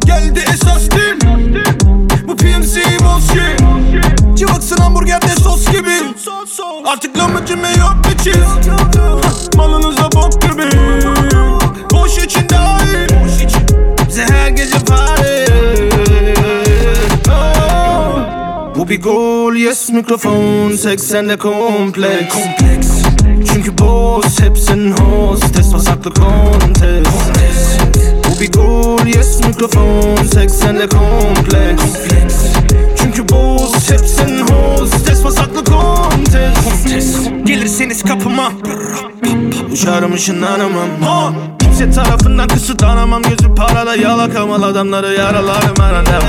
Geldi 0.05 0.45
esas 0.53 0.91
din 0.91 1.19
Bu 2.29 2.37
PMC 2.37 2.81
bullshit 3.01 3.61
Cıvaksın 4.39 4.77
hamburgerde 4.77 5.29
sos 5.29 5.67
gibi. 5.67 5.91
Artık 6.87 7.19
lahmacun 7.19 7.57
yok 7.57 7.97
bir 8.11 8.25
çiz. 8.25 8.69
Malınıza 9.57 10.13
bok 10.13 10.43
gibi. 10.43 10.69
Boş 11.93 12.19
için 12.19 12.49
dahil 12.49 13.09
Bize 14.09 14.27
her 14.27 14.49
gece 14.49 14.79
party 14.79 15.22
bir 18.93 19.03
gol 19.03 19.55
yes 19.55 19.91
mikrofon 19.91 20.71
80'de 20.71 21.37
kompleks. 21.37 22.37
Çünkü 23.53 23.79
boss 23.79 24.41
hepsin 24.41 24.93
hostes 24.93 25.73
Pasaklı 25.73 26.15
kontes 26.15 27.07
Bu 28.29 28.41
bir 28.41 28.53
gol 28.53 29.07
yes 29.07 29.41
mikrofon 29.47 30.17
80'de 30.17 30.89
kompleks. 30.89 31.83
Çünkü 32.97 33.29
boss 33.29 33.91
hepsin 33.91 34.41
hostes 34.41 35.23
Pasaklı 35.23 35.65
kontes 35.65 37.17
Gelirseniz 37.45 38.03
kapıma. 38.03 38.53
Uçarım 39.73 40.13
ışınlanamam. 40.13 40.89
Ha. 41.03 41.33
Kimse 41.83 42.03
tarafından 42.03 42.49
kısıtlanamam 42.49 43.23
Gözü 43.23 43.55
parada 43.55 43.97
yalakamam 43.97 44.63
adamları 44.63 45.15
yaralarım 45.15 45.81
arada 45.81 46.21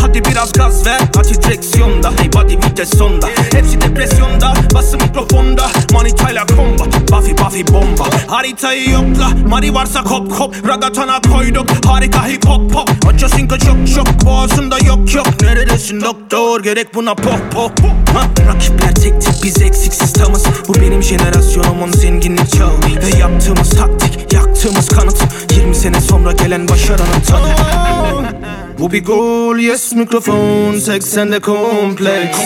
Hadi 0.00 0.24
biraz 0.24 0.52
gaz 0.52 0.86
ver 0.86 1.00
Hadi 1.16 1.42
direksiyonda. 1.42 2.10
Hey 2.18 2.32
body 2.32 2.56
vites 2.56 2.98
sonda 2.98 3.26
Hepsi 3.52 3.80
depresyonda 3.80 4.52
Bası 4.74 4.96
mikrofonda. 4.96 5.66
Manitayla 5.92 6.46
combat 6.46 7.10
Buffy 7.12 7.38
Buffy 7.38 7.66
bomba. 7.74 8.04
Haritayı 8.26 8.90
yokla 8.90 9.28
Mari 9.48 9.74
varsa 9.74 10.02
kop 10.02 10.38
kop. 10.38 10.68
Ragatana 10.68 11.20
koyduk 11.20 11.66
Harika 11.86 12.26
hip 12.26 12.46
hop 12.46 12.72
pop. 12.72 12.90
Aço 13.08 13.28
sinko 13.28 13.56
çok 13.94 14.24
Boğazında 14.24 14.78
yok 14.78 15.14
yok. 15.14 15.26
Neredesin 15.42 16.00
doktor? 16.00 16.62
Gerek 16.62 16.94
buna 16.94 17.14
pop 17.14 17.52
pop 17.52 17.76
ha? 18.14 18.28
Rakipler 18.48 18.94
tek 18.94 19.20
tip 19.20 19.34
biz 19.42 19.62
eksiksiz 19.62 20.12
tamız. 20.12 20.44
Bu 20.68 20.74
benim 20.74 21.02
jenerasyonum 21.02 21.94
zenginlik 21.94 22.52
çağı. 22.52 22.72
Ve 23.02 23.18
yaptığımız 23.18 23.70
taktik 23.70 24.12
Yaktığımız 24.32 24.88
kanıt. 24.88 25.16
20 25.56 25.74
sene 25.74 26.00
sonra 26.00 26.32
gelen 26.32 26.68
başarının 26.68 27.20
tadı. 27.26 27.48
Bu 28.78 28.92
bir 28.92 29.04
gol 29.04 29.56
yes 29.56 29.92
mikrofon. 29.92 30.74
80'de 30.74 31.40
kompleks. 31.40 32.38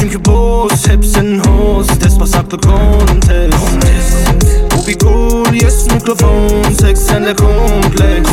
Çünkü 0.00 0.24
boss 0.24 0.88
hepsin 0.88 1.38
hostes 1.38 2.18
Pasaklı 2.18 2.60
kontes. 2.60 3.54
Bu 4.76 4.86
bir 4.86 4.98
gol 4.98 5.54
yes 5.54 5.86
mikrofon. 5.92 6.62
80'de 6.62 7.36
kompleks 7.36 8.30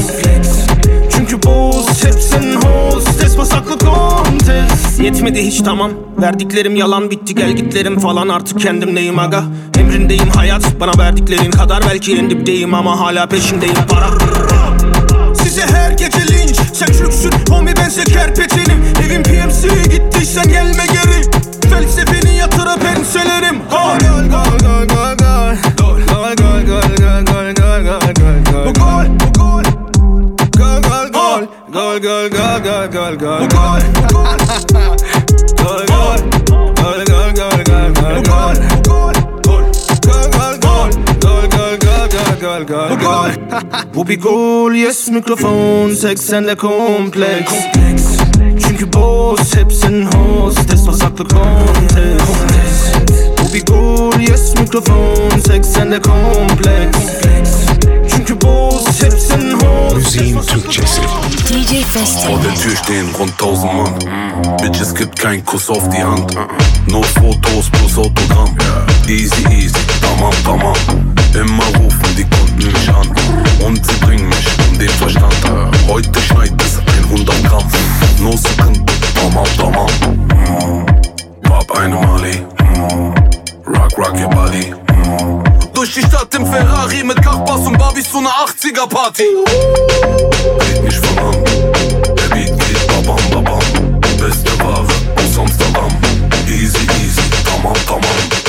Çünkü 1.33 1.47
boss 1.47 2.03
hepsin 2.05 2.55
hostes 2.55 3.35
Pasaklı 3.35 3.77
kontes 3.79 4.99
Yetmedi 4.99 5.41
hiç 5.41 5.61
tamam. 5.61 5.91
Verdiklerim 6.21 6.75
yalan 6.75 7.11
bitti 7.11 7.35
gel 7.35 7.51
gitlerim 7.51 7.99
falan. 7.99 8.29
Artık 8.29 8.59
kendimdeyim 8.59 9.19
aga? 9.19 9.43
Emrindeyim 9.77 10.29
hayat 10.29 10.79
Bana 10.79 10.91
verdiklerin 10.97 11.51
kadar. 11.51 11.83
Belki 11.89 12.17
en 12.17 12.29
dipteyim 12.29 12.73
Ama 12.73 12.99
hala 12.99 13.27
peşindeyim. 13.27 13.75
Para. 13.89 14.07
Size 15.35 15.61
her 15.61 15.91
gece 15.91 16.19
linç 16.19 16.57
Sen 16.73 16.87
çöksün 16.87 17.31
homie 17.49 17.75
bense 17.75 18.03
kerpetenim 18.03 18.83
Evim 19.05 19.23
PMC 19.23 19.67
gittiysen 19.91 20.47
gelme 20.47 20.85
geri. 20.85 21.31
Felsefeni 21.69 22.37
yatırıp 22.37 22.85
enselerim 22.97 23.61
Ha 23.69 23.97
gol. 23.97 24.07
Gol 24.07 24.29
gol 24.29 24.57
gol 24.59 24.87
gol 24.87 25.15
Gol. 25.77 25.97
Gol 25.97 26.35
gol 26.35 26.61
gol 26.65 26.95
gol 26.97 27.25
gol 27.25 27.32
Gol 32.03 32.29
gol 32.29 32.59
gol 32.63 32.87
gol 32.91 33.15
gol 33.17 33.47
gol 33.47 33.47
gol 33.53 33.79
gol 34.11 34.35
Gol 35.59 35.85
gol 35.87 36.19
Gol 36.83 36.99
gol 37.07 37.31
gol 37.39 37.63
gol 37.63 37.93
gol 42.41 42.65
gol 42.65 42.97
gol 42.99 43.31
Bu 43.95 44.07
bir 44.07 44.21
gol 44.21 44.73
yes 44.73 45.07
mikrofon 45.07 45.89
80'de 45.89 46.55
kompleks 46.55 47.53
Çünkü 48.67 48.93
boss 48.93 49.55
hepsin 49.55 50.05
hostes 50.05 50.85
Pasaklı 50.85 51.27
kontes 51.27 52.21
Bu 53.39 53.53
bir 53.53 53.65
gol 53.65 54.19
yes 54.19 54.59
mikrofon 54.59 55.29
80'de 55.29 56.01
kompleks 56.01 56.97
Çünkü 58.15 58.41
boss 58.41 59.03
hepsin 59.03 59.51
hostes 59.51 59.93
Müziğin 59.95 60.41
Türkçesi. 60.41 61.01
DJ 61.49 61.83
Festo. 61.83 62.29
Vor 62.29 62.43
der 62.43 62.55
Tür 62.55 62.75
stehen 62.75 63.05
rund 63.19 63.31
1000 63.41 63.73
Mann. 63.73 63.93
Bitches 64.63 64.95
gibt 64.95 65.19
kein 65.19 65.45
Kuss 65.45 65.69
auf 65.69 65.89
die 65.89 66.03
Hand. 66.03 66.37
Nur 66.87 67.03
Fotos 67.03 67.69
plus 67.71 67.97
Autogramm. 67.97 68.49
Easy, 69.07 69.43
easy, 69.51 69.75
tamam, 70.01 70.33
tamam. 70.45 70.75
Immer 71.33 71.65
rufen 71.79 72.15
die 72.17 72.23
Kunden 72.23 72.71
mich 72.71 72.89
an. 72.89 73.07
Und 73.65 73.85
sie 73.85 74.05
bringen 74.05 74.29
mich 74.29 74.47
um 74.69 74.79
den 74.79 74.89
Verstand. 74.89 75.35
Heute 75.87 76.21
schneit 76.21 76.53
es 76.61 76.79
100 77.11 77.43
Gramm. 77.43 77.67
Nur 78.19 78.37
Sekunden, 78.37 78.85
tamam, 79.15 79.45
tamam. 79.57 80.85
Pop 81.43 81.77
eine 81.77 81.95
Mali. 81.95 82.45
Rock, 83.67 83.97
rock 83.97 84.19
your 84.19 84.29
body. 84.29 84.92
Durch 85.73 85.93
die 85.93 86.01
Stadt 86.01 86.33
im 86.35 86.45
Ferrari 86.45 87.03
mit 87.03 87.21
Kachbass 87.21 87.67
und 87.67 87.77
Barbies 87.77 88.09
zu 88.09 88.19
einer 88.19 88.29
80er 88.29 88.87
Party. 88.87 89.23
Red 90.59 90.83
mich 90.83 90.97
von 90.97 91.17
an, 91.19 91.43
der 92.15 92.35
Beat 92.35 92.59
geht 92.59 92.87
babam 92.87 93.29
babam. 93.31 94.01
Beste 94.17 94.59
Ware 94.59 94.87
aus 95.15 95.39
Amsterdam. 95.39 95.91
Easy, 96.47 96.77
easy, 97.01 97.21
tamam, 97.43 97.73
tamam. 97.85 98.42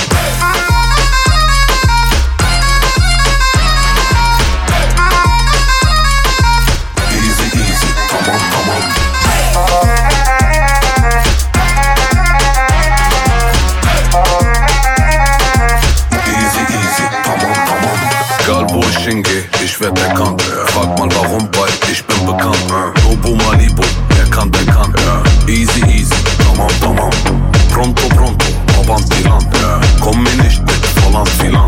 Hingehe, 19.14 19.44
ich 19.64 19.80
werd 19.80 19.98
erkannt. 19.98 20.42
Frag 20.42 20.98
mal 20.98 21.08
warum, 21.14 21.48
weil 21.56 21.70
ich 21.90 22.04
bin 22.04 22.26
bekannt. 22.26 22.56
Lobo 23.04 23.34
Malibu, 23.44 23.82
wer 24.08 24.30
kann, 24.30 24.50
der 24.50 24.64
kann. 24.66 24.92
Easy, 25.46 25.80
easy, 25.86 26.14
tamam, 26.38 26.68
tamam. 26.80 27.10
Pronto, 27.72 28.08
pronto, 28.08 28.46
avanti 28.80 29.22
Land. 29.22 29.46
Komm 30.00 30.22
mir 30.22 30.42
nicht 30.42 30.60
mit 30.60 31.02
Volland 31.02 31.28
filan. 31.28 31.66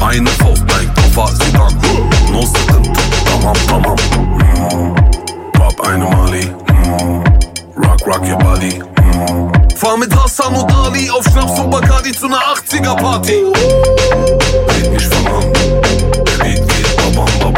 Eine 0.00 0.30
Faust, 0.30 0.62
dein 0.68 0.92
Koffer, 0.94 1.34
sie 1.34 1.52
dran. 1.52 1.74
No 2.30 2.42
sıkıntı, 2.42 3.00
tamam, 3.30 3.56
tamam. 3.68 3.96
Pop 5.52 5.86
eine 5.88 6.04
Mali. 6.04 6.52
Rock, 7.76 8.06
rock 8.06 8.28
your 8.28 8.38
body. 8.38 8.82
Fahr 9.76 9.96
mit 9.96 10.14
Hassan 10.16 10.54
und 10.54 10.72
Ali 10.72 11.10
auf 11.10 11.24
Schnaps 11.24 11.58
und 11.58 11.70
Bacardi 11.70 12.12
zu 12.12 12.26
einer 12.26 12.38
80er 12.38 12.96
Party. 12.96 13.44
Red 14.68 14.92
nicht 14.92 15.14
von 15.14 15.26
an, 15.26 15.52
bum 17.16 17.24
bum 17.40 17.55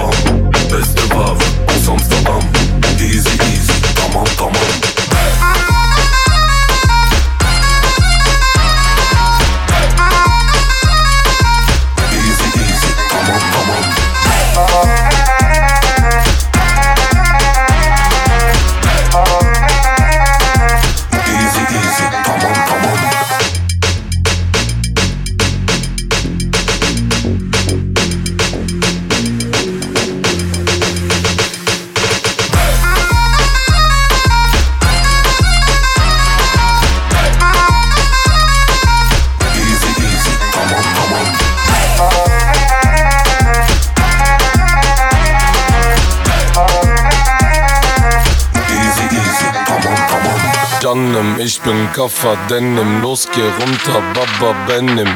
Canım 51.19 51.41
ich 51.41 51.67
bin 51.67 51.93
Kaffer 51.93 52.37
Denim. 52.51 53.03
Los 53.03 53.27
geh 53.27 53.43
runter 53.43 54.03
Baba 54.15 54.55
Benim 54.69 55.09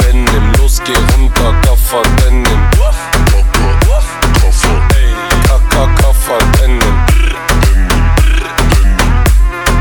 Benim 0.00 0.52
Los 0.58 0.80
geh 0.84 0.94
runter 0.94 1.62
Kaffer 1.62 2.02
Denim. 2.18 2.60
Kaka 5.48 5.94
Kaffer 5.94 6.38
Denim. 6.58 6.94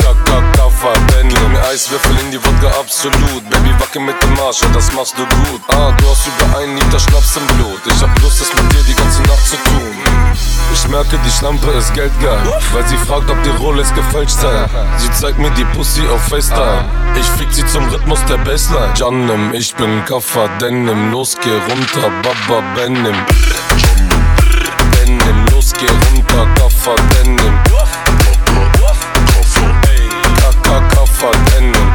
Kaka 0.04 0.52
Kaffer 0.58 0.96
Denim. 1.12 1.56
Eiswürfel 1.72 2.20
in 2.26 2.32
die 2.32 2.40
Wodka 2.40 2.80
absolut. 2.80 3.50
Baby 3.50 3.74
wacke 3.80 4.00
mit 4.00 4.22
dem 4.22 4.40
Arsch, 4.40 4.62
ja 4.62 4.68
das 4.74 4.92
machst 4.92 5.18
du 5.18 5.24
gut 5.24 5.61
merke, 10.92 11.18
die 11.26 11.32
Schlampe 11.32 11.72
ist 11.72 11.94
geldgeil, 11.94 12.40
weil 12.74 12.86
sie 12.88 12.98
fragt, 12.98 13.30
ob 13.30 13.42
die 13.44 13.50
Rolex 13.50 13.94
gefälscht 13.94 14.38
sei. 14.40 14.68
Sie 14.98 15.12
zeigt 15.14 15.40
mir 15.40 15.50
die 15.52 15.64
Pussy 15.76 16.02
auf 16.08 16.22
FaceTime. 16.28 16.86
Ich 17.20 17.28
fick 17.28 17.52
sie 17.52 17.66
zum 17.66 17.88
Rhythmus 17.90 18.24
der 18.26 18.38
Bassline. 18.38 18.94
Janem, 18.96 19.54
ich 19.54 19.74
bin 19.76 20.04
Kaffer 20.06 20.50
Denim, 20.60 21.12
los 21.12 21.38
geh 21.42 21.50
runter, 21.50 22.12
Baba 22.22 22.62
Benim. 22.76 23.16
Benim, 24.92 25.46
los 25.52 25.74
geh 25.74 25.88
runter, 25.88 26.48
Kaffer 26.56 26.96
Denim. 27.14 27.54
Kaka 30.42 30.88
Kaffer 30.90 31.32
Denim. 31.52 31.91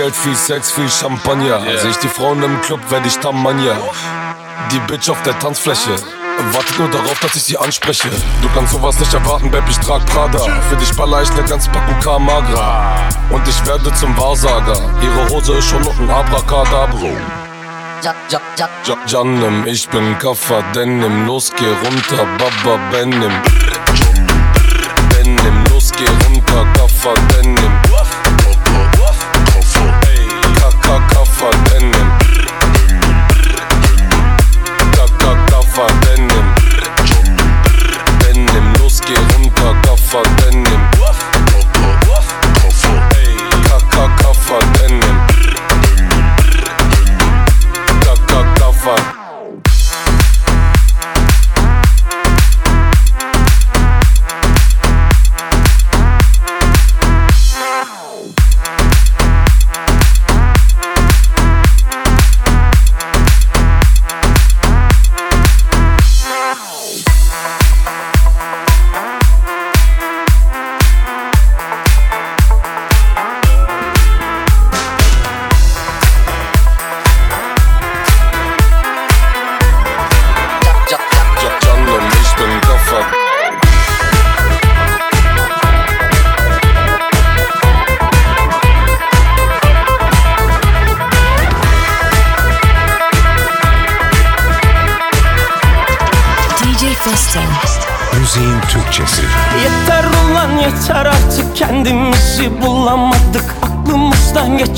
Geld, 0.00 0.16
viel 0.16 0.34
Sex, 0.34 0.72
viel 0.72 0.88
Champagner. 0.88 1.60
Seh 1.76 1.90
ich 1.90 1.98
die 1.98 2.08
Frauen 2.08 2.42
im 2.42 2.58
Club, 2.62 2.80
werd 2.88 3.04
ich 3.04 3.18
Tamanja. 3.18 3.76
Die 4.72 4.78
Bitch 4.90 5.10
auf 5.10 5.20
der 5.24 5.38
Tanzfläche. 5.38 5.90
Wartet 6.52 6.78
nur 6.78 6.88
darauf, 6.88 7.20
dass 7.20 7.34
ich 7.34 7.42
sie 7.42 7.58
anspreche. 7.58 8.08
Du 8.40 8.48
kannst 8.54 8.72
sowas 8.72 8.98
nicht 8.98 9.12
erwarten, 9.12 9.50
Babe, 9.50 9.66
ich 9.68 9.76
trag 9.76 10.06
Prada. 10.06 10.38
Für 10.70 10.76
dich 10.76 10.90
baller 10.94 11.20
ich 11.20 11.30
ne 11.34 11.42
ganze 11.42 11.68
Packung 11.68 12.00
Kamagra. 12.00 13.10
Und 13.28 13.46
ich 13.46 13.66
werde 13.66 13.92
zum 13.92 14.16
Wahrsager. 14.16 14.90
Ihre 15.02 15.28
Hose 15.28 15.58
ist 15.58 15.68
schon 15.68 15.82
noch 15.82 16.00
ein 16.00 16.08
Abracadabro. 16.08 17.10
Ja, 18.02 18.14
ja, 18.30 18.40
ja. 18.56 18.68
Ja, 18.86 18.96
Janem, 19.06 19.66
ich 19.66 19.86
bin 19.90 20.18
Kaffer 20.18 20.62
Denim, 20.74 21.26
los 21.26 21.52
geh 21.58 21.66
runter, 21.66 22.26
Baba 22.38 22.78
Benim. 22.90 23.32
Benim, 25.10 25.64
los 25.70 25.92
geh 25.92 26.08
runter, 26.26 26.64
Kaffer 26.72 27.12
Denim. 27.34 27.39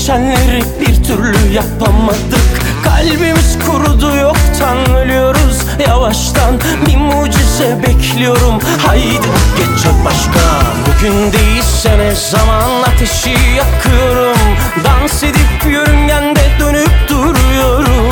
Geçenleri 0.03 0.63
bir 0.81 1.03
türlü 1.03 1.53
yapamadık. 1.53 2.61
Kalbimiz 2.83 3.57
kurudu 3.67 4.15
yoktan 4.15 4.95
ölüyoruz. 4.95 5.57
Yavaştan 5.87 6.59
Bir 6.87 6.97
mucize 6.97 7.83
bekliyorum. 7.87 8.59
Haydi 8.87 9.27
geçecek 9.57 9.93
başka. 10.05 10.39
Bugün 10.87 11.33
değilse 11.33 11.97
ne 11.97 12.15
zaman 12.15 12.83
ateşi 12.93 13.29
yakıyorum. 13.29 14.37
Dans 14.83 15.23
edip 15.23 15.71
yörüngende 15.71 16.41
dönüp 16.59 17.09
duruyorum 17.09 18.02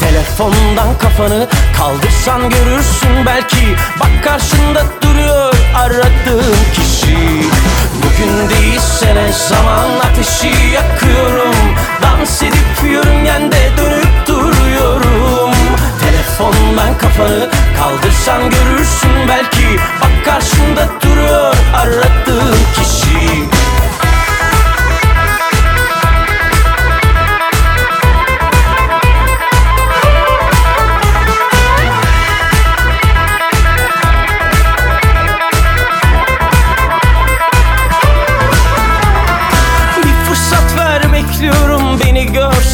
Telefondan 0.00 0.98
kafanı 0.98 1.48
kaldırsan 1.76 2.50
görürsün 2.50 3.26
belki. 3.26 3.76
Bak 4.00 4.24
karşında 4.24 4.84
duruyor 5.02 5.54
aradığın 5.74 6.56
kişi. 6.74 7.16
Bugün 7.96 8.50
değilse 8.50 9.14
ne 9.14 9.32
zaman 9.32 9.90
ateşi 10.10 10.52
yakıyorum. 10.74 11.54
Dans 12.02 12.42
edip 12.42 12.90
yörüngende 12.92 13.70
dönüp 13.78 14.26
duruyorum. 14.26 15.54
Telefondan 16.00 16.98
kafanı 16.98 17.50
kaldırsan 17.78 18.50
görürsün 18.50 19.28
belki. 19.28 19.80
Bak 20.02 20.24
karşında 20.24 20.88
duruyor 21.02 21.54
aradığın 21.74 22.58
kişi 22.74 23.44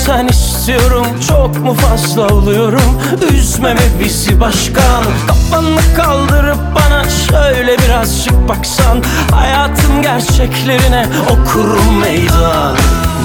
Görsen 0.06 0.28
istiyorum 0.28 1.06
Çok 1.28 1.58
mu 1.58 1.74
fazla 1.74 2.26
oluyorum? 2.26 3.02
Üzme 3.32 3.74
ve 3.74 4.04
bizi 4.04 4.40
başkan. 4.40 5.04
Kafanı 5.26 5.80
kaldırıp 5.96 6.58
bana 6.74 7.04
Şöyle 7.10 7.78
birazcık 7.78 8.48
baksan. 8.48 9.02
Hayatın 9.30 10.02
gerçeklerine 10.02 11.06
okurum 11.24 11.98
meydan. 12.00 12.76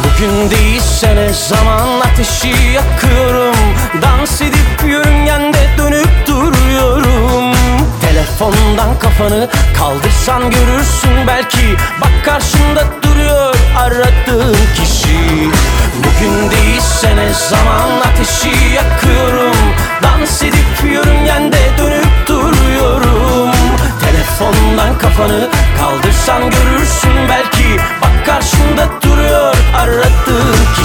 Bugün 0.04 0.50
değilse 0.50 1.16
ne 1.16 1.30
zaman 1.34 2.02
ateşi 2.02 2.48
yakıyorum? 2.48 3.56
Dans 4.02 4.42
edip 4.42 4.90
yörüngende 4.90 5.68
dönüp 5.78 6.28
duruyorum 6.28 7.11
Telefondan 8.12 9.00
kafanı 9.00 9.50
kaldırsan 9.78 10.42
görürsün 10.52 11.28
belki. 11.28 11.76
Bak 12.02 12.26
karşında 12.26 12.86
duruyor 13.04 13.56
aradığın 13.78 14.58
kişi. 14.76 15.50
Bugün 15.98 16.52
değilse 16.52 17.16
ne 17.16 17.34
zaman 17.34 17.90
ateşi 18.00 18.74
yakıyorum. 18.76 19.56
Dans 20.04 20.44
edip 20.44 20.92
yörüngende 20.94 21.58
dönüp 21.78 22.28
duruyorum. 22.28 23.52
Telefondan 24.02 24.98
kafanı 24.98 25.50
kaldırsan 25.80 26.42
görürsün 26.42 27.30
belki. 27.30 27.78
Bak 28.02 28.26
karşında 28.26 28.88
duruyor 29.02 29.56
aradığın 29.78 30.56
kişi 30.76 30.81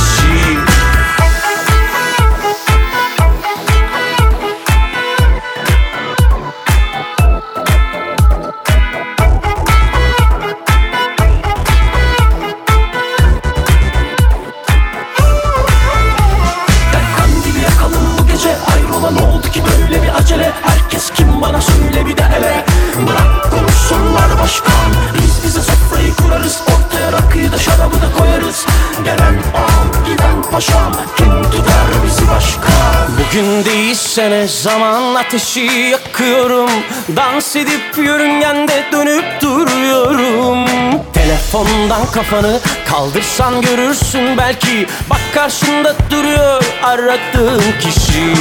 değilse 34.17 34.31
ne 34.31 34.49
zaman 34.49 35.15
ateşi 35.15 35.61
yakıyorum. 35.61 36.71
Dans 37.17 37.57
edip 37.57 37.99
yörüngende 37.99 38.85
dönüp 38.93 39.43
duruyorum. 39.43 40.67
Telefondan 41.13 42.07
kafanı 42.13 42.61
kaldırsan 42.89 43.61
görürsün 43.61 44.37
belki. 44.39 44.87
Bak 45.11 45.21
karşında 45.35 45.95
duruyor 46.11 46.65
aradığın 46.83 47.63
kişi. 47.81 48.35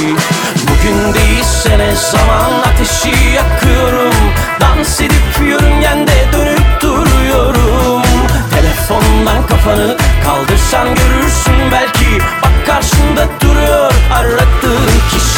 Bugün 0.62 1.14
değilse 1.14 1.78
ne 1.78 1.96
zaman 1.96 2.52
ateşi 2.72 3.34
yakıyorum. 3.34 4.14
Dans 4.60 5.00
edip 5.00 5.48
yörüngende 5.48 6.12
dönüp 6.32 6.80
duruyorum. 6.82 8.02
Telefondan 8.50 9.46
kafanı 9.46 9.96
kaldırsan 10.24 10.88
görürsün 10.94 11.72
belki. 11.72 12.24
Bak 12.42 12.66
karşında 12.66 13.28
duruyor 13.40 13.92
aradığın 14.12 15.00
kişi 15.10 15.35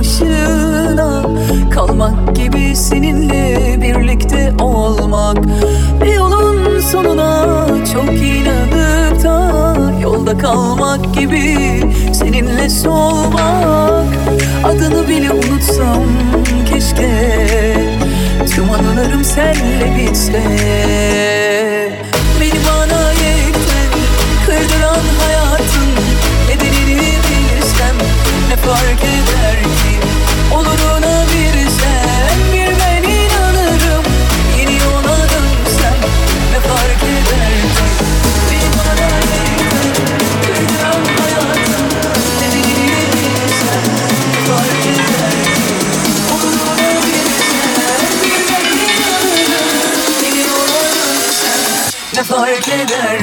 başına 0.00 1.22
kalmak 1.70 2.36
gibi 2.36 2.76
seninle 2.76 3.76
birlikte 3.80 4.52
olmak. 4.58 5.38
Bir 6.02 6.14
yolun 6.14 6.80
sonuna 6.80 7.66
çok 7.92 8.12
inanıp 8.12 9.24
da 9.24 9.76
yolda 10.02 10.38
kalmak 10.38 11.14
gibi 11.14 11.56
seninle 12.12 12.68
solmak 12.68 14.06
Adını 14.64 15.08
bile 15.08 15.30
unutsam 15.30 16.04
keşke 16.72 17.10
tüm 18.54 18.70
anılarım 18.70 19.24
senle 19.24 19.96
bitse. 19.98 20.42
Beni 22.40 22.60
bana 22.68 23.12
yekten 23.12 23.90
kırdıran 24.46 25.04
hayatın 25.20 25.90
Nedenini 26.48 26.96
bilsem 26.96 27.96
ne 28.48 28.56
fark 28.56 29.00
eder 29.00 29.62
ki 29.62 29.79
Oluruna 30.54 31.24
bir 31.32 31.70
sen 31.70 32.52
bir 32.52 32.78
ben 32.78 33.02
inanırım. 33.02 34.04
Yeni 34.58 34.78
yola 34.78 35.16
dönsem 35.18 35.94
ne 36.52 36.60
fark 36.60 37.02
eder? 37.02 37.52
Beni 38.50 38.68
bana 38.76 39.06
yekten 39.34 39.88
kırdıran 40.42 41.04
hayatın 41.20 41.86
Nedenini 42.40 42.88
bilsem 43.12 43.84
ne 44.32 44.40
fark 44.48 44.86
eder 44.86 45.36
Oluruna 46.34 46.76
bir 47.06 47.26
sen 47.76 48.06
bir 48.22 48.40
ben 48.48 48.66
inanırım. 48.76 50.12
Yeni 50.24 50.40
yola 50.48 50.80
dönsem 50.94 51.60
ne 52.14 52.24
fark 52.24 52.68
eder 52.68 53.18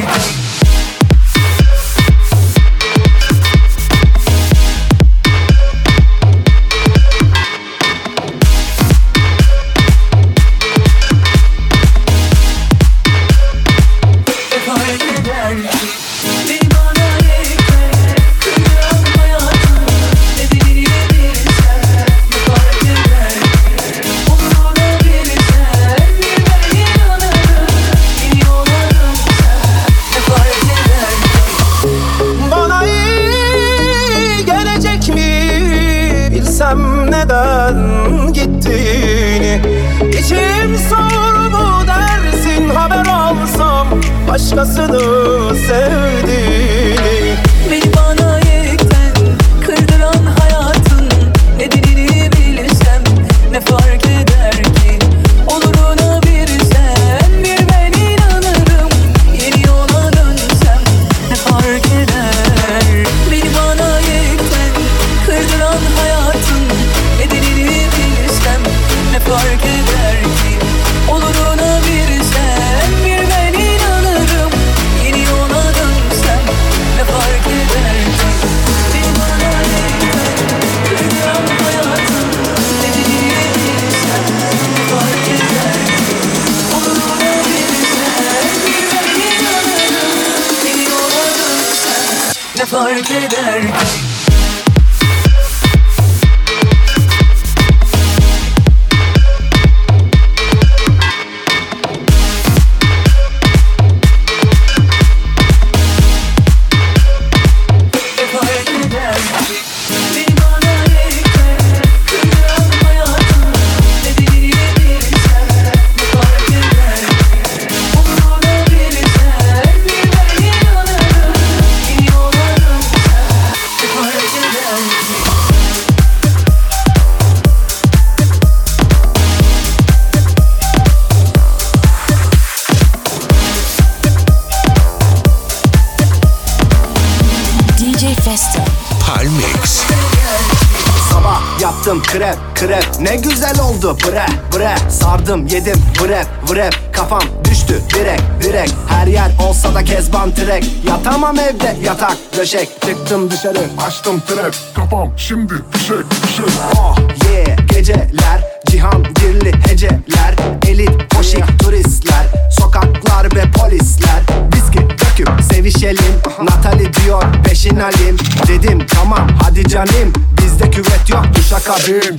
krep 145.47 145.59
Ne 145.59 145.59
güzel 145.59 145.73
oldu 145.73 145.97
bre 146.03 146.07
bre 146.07 146.07
Sardım 146.07 146.07
yedim 146.07 146.07
vrep 146.07 146.27
vrep 146.51 146.93
Kafam 146.93 147.21
düştü 147.49 147.81
direk 147.93 148.21
direk. 148.43 148.69
Her 148.89 149.07
yer 149.07 149.31
olsa 149.49 149.75
da 149.75 149.83
kezban 149.83 150.31
trek. 150.35 150.65
Yatamam 150.87 151.39
evde 151.39 151.77
yatak 151.83 152.17
döşek. 152.37 152.69
Çıktım 152.85 153.31
dışarı 153.31 153.59
açtım 153.87 154.21
trap 154.27 154.55
Kafam 154.75 155.13
şimdi 155.17 155.53
fişek 155.71 156.11
fişek. 156.21 156.45
Oh 156.77 156.97
yeah. 157.33 157.57
Geceler 157.69 158.41
Cihan 158.65 159.03
girli 159.03 159.51
heceler. 159.69 160.35
Elit 160.67 161.09
poşik 161.09 161.59
turistler. 161.59 162.25
Sokaklar 162.59 163.35
ve 163.35 163.51
polisler. 163.51 164.21
Viski 164.55 164.79
döküp 164.79 165.29
sevişelim. 165.53 166.21
Natali 166.41 166.93
diyor 166.93 167.23
peşin 167.43 167.79
alim. 167.79 168.17
Dedim 168.47 168.87
tamam 168.87 169.27
hadi 169.43 169.67
canım 169.67 170.13
Bizde 170.41 170.71
küvet 170.71 171.09
yok 171.09 171.25
duşa 171.35 171.59
kabin 171.59 172.17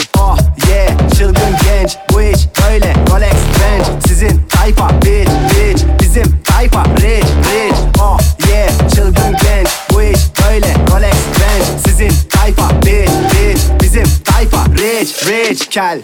Chal, 15.79 16.03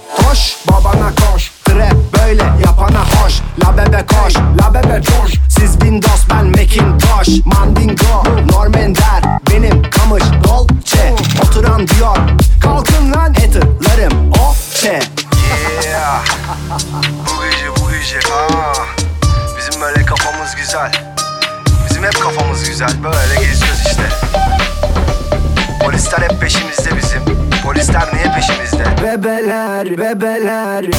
Bebeler. 29.99 30.85
Bebeler 30.85 30.91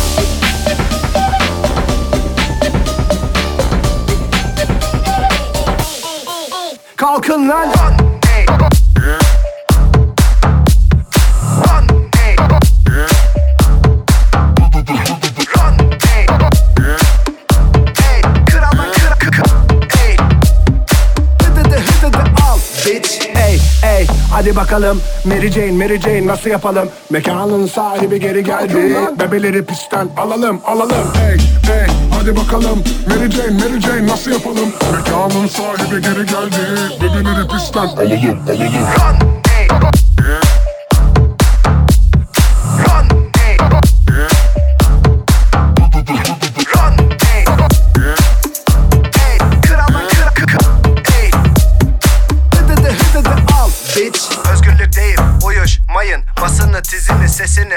Kalkın 6.95 7.49
lan 7.49 8.04
hadi 24.45 24.55
bakalım. 24.55 25.01
Mary 25.25 25.51
Jane 25.51 25.71
Mary 25.71 25.99
Jane 25.99 26.27
nasıl 26.27 26.49
yapalım? 26.49 26.89
Mekanın 27.09 27.67
sahibi 27.67 28.19
geri 28.19 28.43
geldi. 28.43 28.95
Bebeleri 29.19 29.65
pistten 29.65 30.07
alalım 30.17 30.61
alalım. 30.65 31.07
Ey 31.29 31.33
ey 31.75 31.87
hadi 32.19 32.35
bakalım. 32.35 32.83
Mary 33.07 33.31
Jane 33.31 33.49
Mary 33.49 33.81
Jane 33.81 34.07
nasıl 34.07 34.31
yapalım? 34.31 34.73
Mekanın 34.93 35.47
sahibi 35.47 36.01
geri 36.01 36.25
geldi. 36.25 36.57
Bebeleri 37.01 37.47
pistten 37.47 37.87
alalım 37.87 38.39
alalım 38.47 39.34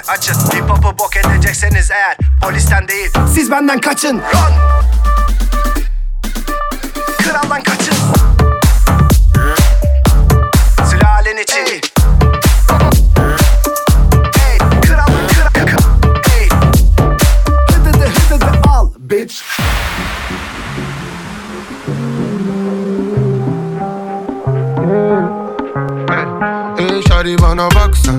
açın. 0.08 0.34
Hip 0.34 0.70
hop'u 0.70 0.98
bok 0.98 1.16
edecekseniz 1.16 1.90
eğer 1.90 2.16
Polisten 2.42 2.88
değil. 2.88 3.10
Siz 3.34 3.50
benden 3.50 3.80
kaçın. 3.80 4.16
Run. 4.18 4.54
Kraldan 7.18 7.62
kaçın. 7.62 7.94
Sülalen 10.90 11.42
için. 11.42 11.80
Ey, 14.50 14.58
kraldan 14.58 15.26
kra- 15.28 15.52
kra- 15.52 16.38
Ey, 16.40 16.48
Hıdıdı 17.74 18.08
hıdıdı 18.08 18.68
al 18.68 18.90
bitch. 18.98 19.34
Ey 26.78 27.02
şari 27.08 27.38
bana 27.42 27.70
baksan 27.70 28.18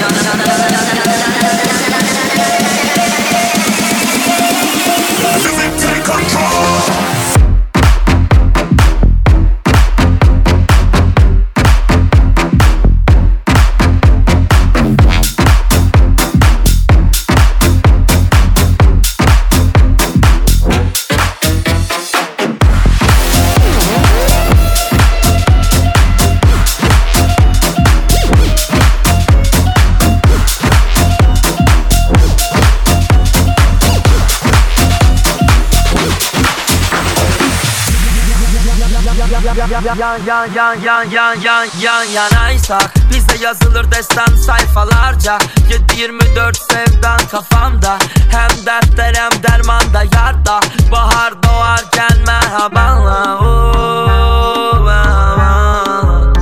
yan 39.71 39.83
yan 39.97 40.19
yan 40.25 40.83
yan 40.83 41.11
yan 41.11 41.41
yan 41.41 41.67
yan 41.81 42.03
yanaysak 42.03 42.93
Bize 43.09 43.43
yazılır 43.43 43.91
destan 43.91 44.35
sayfalarca 44.35 45.37
7-24 45.69 46.73
sevdan 46.73 47.19
kafamda 47.31 47.97
Hem 48.31 48.65
dertler 48.65 49.13
hem 49.15 49.43
dermanda 49.43 50.03
yarda 50.03 50.59
Bahar 50.91 51.43
doğarken 51.43 52.17
merhabanla 52.27 53.39
Oo, 53.39 54.83
merhaba. 54.83 56.33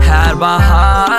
Her 0.00 0.40
baharda 0.40 1.09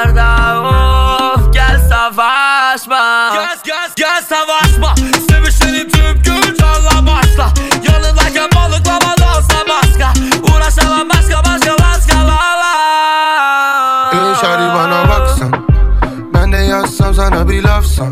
bir 18.01 18.09
laf 18.09 18.11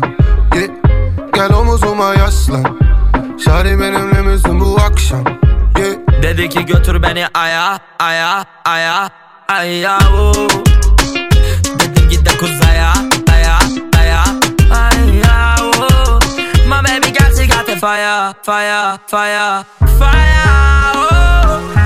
Yeah. 0.54 0.68
Gel 1.34 1.52
omuzuma 1.54 2.14
yaslan 2.14 2.78
Şari 3.44 3.80
benimle 3.80 4.22
misin 4.22 4.60
bu 4.60 4.78
akşam 4.86 5.24
Yeah. 5.78 6.22
Dedi 6.22 6.48
ki 6.48 6.66
götür 6.66 7.02
beni 7.02 7.26
aya 7.34 7.78
aya 7.98 8.44
aya 8.64 9.08
aya 9.48 9.98
oo. 10.14 10.48
Dedim 11.78 12.08
git 12.10 12.26
de 12.26 12.38
kuzaya 12.38 12.92
aya 13.32 13.58
aya 13.98 14.24
aya 14.72 15.56
oo. 15.62 16.18
My 16.68 16.82
baby 16.84 17.12
girl 17.18 17.34
she 17.36 17.46
got 17.46 17.66
the 17.66 17.76
fire 17.76 18.34
fire 18.42 18.98
fire 19.06 19.64
fire. 19.98 20.50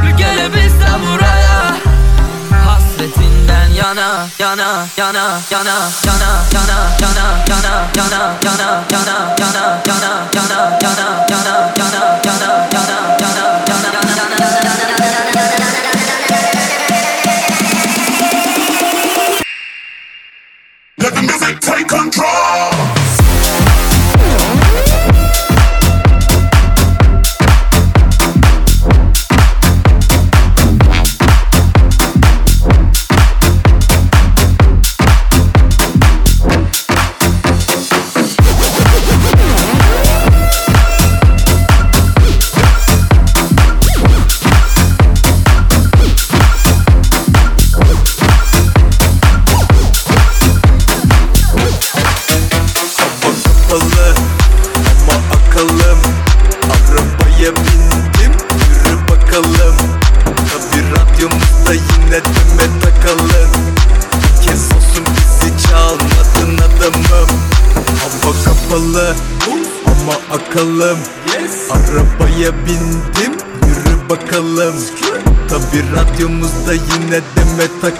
Bir 0.02 0.16
gelebilsem 0.18 1.01
buraya 1.06 1.74
Hasretinden 2.66 3.68
yana 3.76 4.26
yana 4.39 4.86
yana 4.97 5.40
yana 5.51 5.76
yana 6.06 6.28
yana 6.55 6.78
yana 7.02 7.26
yana 7.51 7.64
yana 7.97 8.21
yana 8.45 8.69
yana 8.93 9.16
yana 9.39 9.62
yana 9.87 10.11
yana 10.35 10.59
yana 10.83 11.07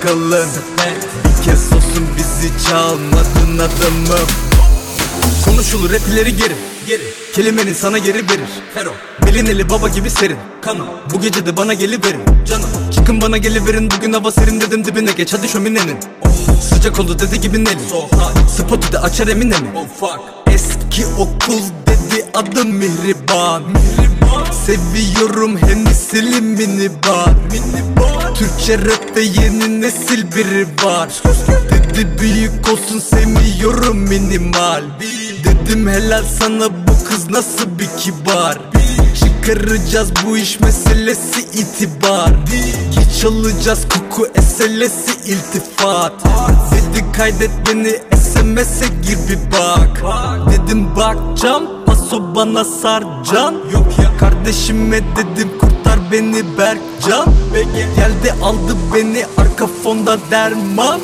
takalım 0.05 0.48
Bir 1.24 1.44
kez 1.44 1.72
olsun 1.72 2.09
bizi 2.16 2.68
çalmadın 2.68 3.59
adamım 3.59 4.28
Konuşulur 5.44 5.90
ileri 5.90 6.36
geri 6.36 6.55
Geri. 6.86 7.02
Kelimenin 7.35 7.72
sana 7.72 7.98
geri 7.98 8.16
verir. 8.16 8.48
Fero 8.74 8.90
Belin 9.26 9.47
eli 9.47 9.70
baba 9.70 9.89
gibi 9.89 10.10
serin. 10.10 10.36
Kanım 10.60 10.86
Bu 11.14 11.20
gece 11.20 11.47
de 11.47 11.56
bana 11.56 11.74
geliverin. 11.74 12.20
Canım 12.47 12.68
Çıkın 12.94 13.20
bana 13.20 13.39
geliverin. 13.39 13.90
Bugün 13.90 14.12
hava 14.12 14.31
serin 14.31 14.60
dedim 14.60 14.85
dibine 14.85 15.12
geç. 15.12 15.32
Hadi 15.32 15.48
şöminenin. 15.48 15.97
Sıcak 16.60 17.01
oldu 17.01 17.18
dedi 17.18 17.40
gibi 17.40 17.64
Nelly 17.64 17.78
Spotu 18.56 18.93
da 18.93 19.02
açar 19.02 19.28
emine 19.28 19.59
mi 19.59 19.68
Eski 20.47 21.06
okul 21.06 21.62
dedi 21.86 22.26
adım 22.35 22.68
Mihriban. 22.68 23.62
Seviyorum 24.66 25.59
hem 25.59 25.86
silimini 25.86 26.90
bar 27.06 27.35
Türkçe 28.35 28.78
rapte 28.78 29.20
yeni 29.20 29.81
nesil 29.81 30.32
biri 30.36 30.66
var. 30.85 31.09
Dedi 31.70 32.09
büyük 32.20 32.69
olsun 32.73 32.98
sevmiyorum 32.98 33.98
minimal. 33.98 34.82
Dedim 35.44 35.89
helal 35.89 36.23
sana 36.40 36.69
bu 36.70 37.09
kız 37.09 37.31
nasıl 37.31 37.78
bir 37.78 37.89
kibar? 37.98 38.59
Çıkaracağız 39.19 40.12
bu 40.27 40.36
iş 40.36 40.61
meselesi 40.61 41.40
itibar. 41.40 42.31
Geç 42.94 43.24
alacağız 43.24 43.86
koku 43.89 44.27
eselesi 44.35 45.12
iltifat. 45.31 46.12
Dedi 46.73 47.05
kaydet 47.16 47.51
beni 47.69 48.16
SMS'e 48.16 48.86
gir 48.86 49.19
bir 49.28 49.52
bak. 49.52 50.02
Dedim 50.51 50.97
bakcam 50.97 51.62
paso 51.86 52.35
bana 52.35 52.65
sarcan 52.65 53.55
Yok 53.73 53.98
ya 54.02 54.16
kardeşime 54.20 55.01
dedim 55.16 55.51
kurtar 55.61 55.74
beni 56.15 56.59
Berkcan. 56.59 57.35
Geldi 57.97 58.35
aldı 58.43 58.77
beni 58.95 59.27
arka 59.36 59.66
fonda 59.66 60.19
derman. 60.31 61.01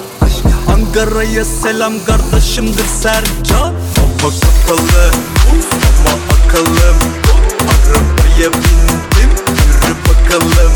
Ankara'ya 0.68 1.44
selam 1.44 1.92
kardeşimdir 2.06 2.84
Sercan. 3.02 3.74
Hava 3.96 4.30
kapalı 4.30 5.10
ama 5.98 6.16
akalım 6.34 6.96
Arabaya 7.70 8.52
bindim 8.52 9.30
yürü 9.48 9.94
bakalım. 10.08 10.72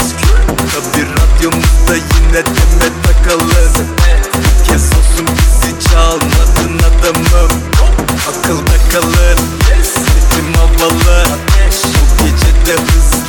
Tabi 0.56 1.02
radyomuzda 1.02 1.94
yine 1.94 2.42
deme 2.46 2.90
takalım. 3.02 3.74
Bir 4.34 4.68
kez 4.68 4.84
olsun 4.84 5.26
bizi 5.36 5.88
çalmadın 5.90 6.78
adamım. 6.78 7.50
Akılda 8.28 8.76
kalır 8.92 9.38
Sesim 9.82 10.54
havalı. 10.54 11.26
Bu 11.84 12.24
gece 12.24 12.66
de 12.66 12.82
hızlı 12.82 13.23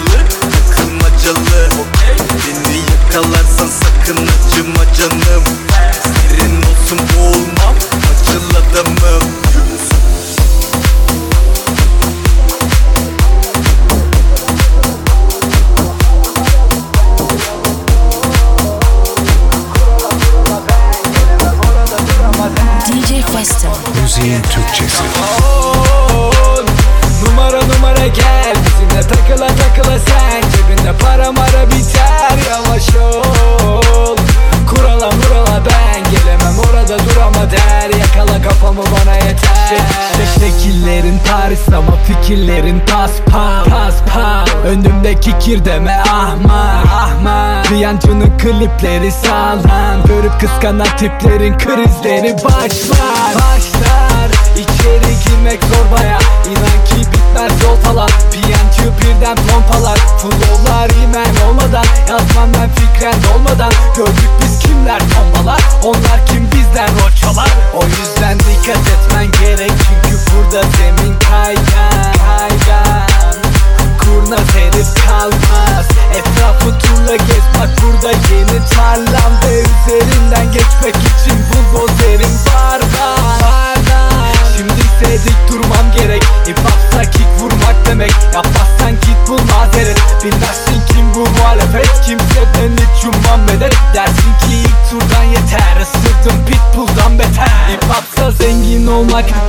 Şek- 39.69 40.39
Şekillerin 40.39 41.19
Paris 41.31 41.69
ama 41.73 41.91
fikirlerin 42.07 42.79
pas 42.79 43.11
pas 43.31 43.65
pas 43.69 43.95
pas 44.13 44.49
Önümdeki 44.65 45.39
kir 45.39 45.65
deme 45.65 46.03
ahmak 46.11 46.85
ahmak. 46.85 47.65
Piyancının 47.65 48.37
klipleri 48.37 49.11
sağlam. 49.11 50.03
Görüp 50.07 50.39
kıskanan 50.39 50.87
tiplerin 50.97 51.57
krizleri 51.57 52.33
başlar. 52.43 53.35
Başlar. 53.35 54.29
İçeri 54.55 55.13
girmek 55.25 55.63
zor 55.63 55.97
baya 55.97 56.19
İnan 56.45 56.85
ki 56.85 57.09
bitmez 57.45 57.63
yol 57.63 57.75
falan. 57.75 58.09
Piyancı 58.31 58.97
birden 59.01 59.35
pompalar. 59.35 59.97
Flowlar 59.97 60.89
imen 61.03 61.47
olmadan. 61.47 61.85
Yazmam 62.09 62.49
ben 62.53 62.69
fikren 62.75 63.35
olmadan 63.35 63.71
Gördük 63.95 64.29
biz 64.41 64.59
kimler 64.59 64.99
tombalar? 64.99 65.61
Onlar 65.83 66.25
kim 66.25 66.51
bizden 66.51 66.89
roçalar 66.95 67.49
O 67.75 67.83
yüzden 67.83 68.39
dikkat 68.39 68.77
etmen 68.77 69.27
gerek 69.41 69.71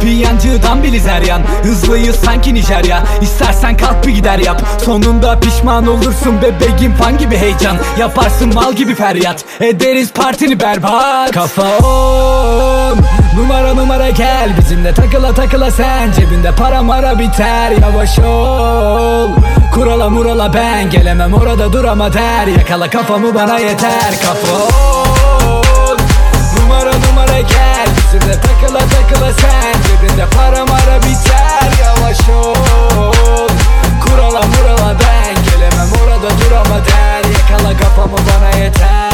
Bir 0.02 0.10
yancıdan 0.10 0.82
biliz 0.82 1.06
her 1.06 1.23
yan 1.23 1.43
Hızlıyız 1.62 2.16
sanki 2.16 2.55
Nijerya. 2.55 3.02
İstersen 3.23 3.77
kalk 3.77 4.06
bir 4.06 4.12
gider 4.12 4.39
yap. 4.39 4.62
Sonunda 4.85 5.40
pişman 5.40 5.86
olursun 5.86 6.43
bebeğim. 6.43 6.94
Fan 6.94 7.18
gibi 7.18 7.36
heyecan. 7.36 7.77
Yaparsın 7.98 8.55
mal 8.55 8.73
gibi 8.73 8.94
feryat. 8.94 9.44
Ederiz 9.60 10.12
partini 10.12 10.60
berbat. 10.60 11.32
Kafa 11.32 11.78
on. 11.78 12.98
Numara 13.36 13.74
numara 13.74 14.10
gel. 14.10 14.51
Bizimle 14.59 14.94
takıla 14.94 15.35
takıla 15.35 15.70
sen. 15.70 16.12
Cebinde 16.12 16.52
para 16.52 16.82
mara 16.82 17.18
biter. 17.18 17.70
Yavaş 17.82 18.18
ol. 18.18 19.28
Kurala 19.74 20.10
murala 20.10 20.55
ben. 20.55 20.90
Gelemem 20.90 21.35
orada 21.35 21.73
durama 21.73 22.12
der. 22.12 22.47
Yakala 22.47 22.90
kafamı 22.90 23.35
bana 23.35 23.59
yeter. 23.59 24.14
Kafa 24.23 24.56
on. 24.56 25.98
Numara 26.60 26.93
numara 26.93 27.40
gel 27.40 27.86
bizimle 28.17 28.41
takıla 28.41 28.79
takıla 28.79 29.33
sen 29.33 29.83
Cebinde 29.83 30.27
para 30.27 30.65
mara 30.65 31.03
biter 31.03 31.85
yavaş 31.85 32.29
ol. 32.29 33.49
Kurala 34.05 34.43
murala 34.43 34.97
ben 35.01 35.45
gelemem 35.45 35.89
orada 36.05 36.31
durama 36.41 36.85
der. 36.87 37.31
Yakala 37.31 37.77
kafamı 37.77 38.17
bana 38.17 38.65
yeter 38.65 39.06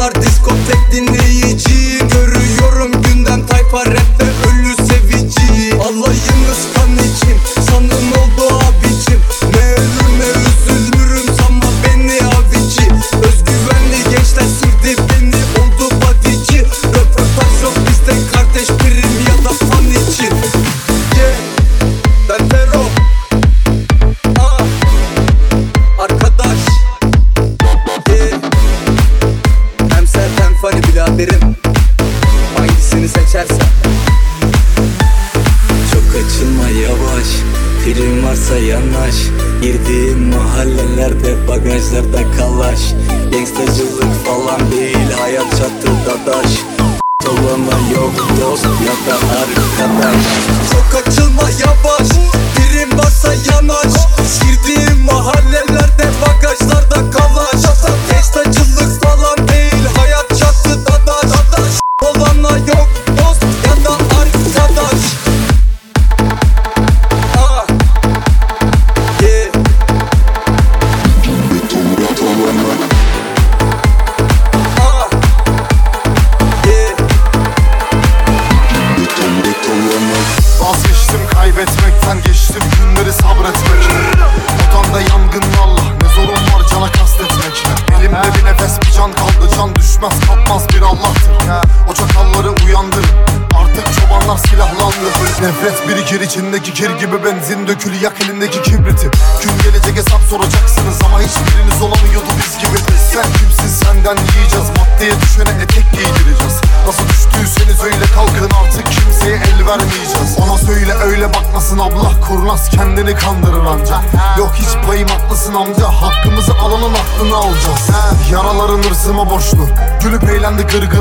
Bunlar 0.00 0.14
diskotek 0.14 0.92
dinleyici. 0.92 1.89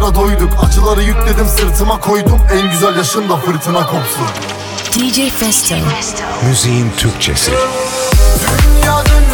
Acılara 0.09 0.27
doyduk 0.27 0.63
acıları 0.63 1.03
yükledim 1.03 1.45
sırtıma 1.45 1.99
koydum. 1.99 2.41
En 2.51 2.71
güzel 2.71 2.97
yaşımda 2.97 3.37
fırtına 3.37 3.85
kopsun. 3.85 4.25
DJ 4.93 5.29
Festo. 5.29 5.75
Müziğin 6.49 6.91
Türkçesi. 6.97 7.51
Dünya 7.51 9.03
dünya 9.05 9.28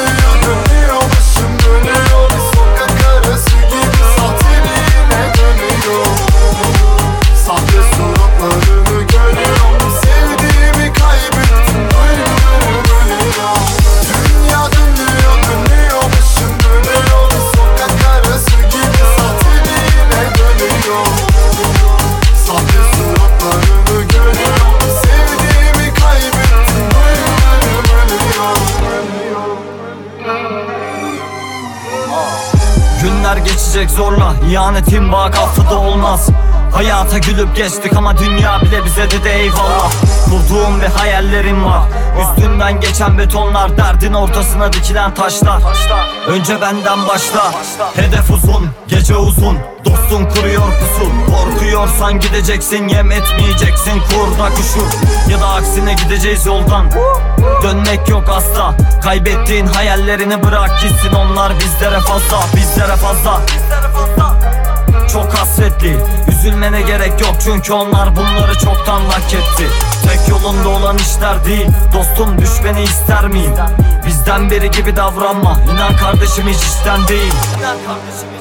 geçmek 33.86 33.98
zorla. 33.98 34.34
İhanetin 34.49 35.12
vakafı 35.12 35.70
da 35.70 35.80
olmaz. 35.80 36.30
Hayata 36.74 37.18
gülüp 37.18 37.56
geçtik 37.56 37.98
ama 37.98 38.18
dünya 38.18 38.62
bile 38.62 38.86
bize 38.86 39.12
dedi 39.12 39.28
eyvallah. 39.28 39.91
Kurduğum 40.26 40.82
ve 40.82 40.88
hayallerim 40.88 41.66
var. 41.66 41.82
Üstümden 42.22 42.80
geçen 42.82 43.18
betonlar 43.18 43.78
Derdin 43.78 44.14
ortasına 44.14 44.74
dikilen 44.74 45.14
taşlar. 45.14 45.62
Önce 46.28 46.62
benden 46.62 47.07
başla. 47.07 47.52
Hedef 47.95 48.32
uzun, 48.32 48.70
gece 48.88 49.16
uzun. 49.16 49.57
Dostun 49.86 50.26
kuruyor 50.26 50.62
pusul 50.62 51.12
Korkuyorsan 51.36 52.20
gideceksin 52.20 52.88
yem 52.88 53.12
etmeyeceksin. 53.12 54.02
Kurda 54.10 54.49
kuşu. 54.49 54.86
Ya 55.32 55.41
da 55.41 55.48
aksine 55.48 55.94
gideceğiz 55.94 56.45
yoldan. 56.45 56.86
Dönmek 57.64 58.10
yok 58.10 58.30
asla. 58.30 58.76
Kaybettiğin 59.03 59.68
hayallerini 59.68 60.44
bırak 60.44 60.82
gitsin. 60.82 61.14
Onlar 61.16 61.53
bizlere 61.60 61.99
fazla 61.99 62.45
Bizlere 62.56 62.95
fazla 62.95 63.41
çok 65.16 65.34
hasretli. 65.34 65.98
Üzülmene 66.28 66.82
gerek 66.82 67.22
yok 67.22 67.36
çünkü 67.44 67.74
onlar 67.74 68.16
bunları 68.16 68.60
çoktan 68.60 69.02
hak 69.02 69.34
etti. 69.34 69.68
Tek 70.08 70.30
yolunda 70.30 70.70
olan 70.70 70.98
işler 70.98 71.46
değil 71.46 71.68
Dostum 71.94 72.42
düşmeni 72.42 72.84
ister 72.84 73.28
miyim? 73.28 73.54
Bizden 74.08 74.52
biri 74.52 74.72
gibi 74.72 74.96
davranma 74.96 75.60
İnan 75.74 75.96
kardeşim 75.98 76.48
hiç 76.48 76.64
işten 76.64 77.08
değil. 77.08 77.34
İnan 77.60 77.78
kardeşim 77.78 78.35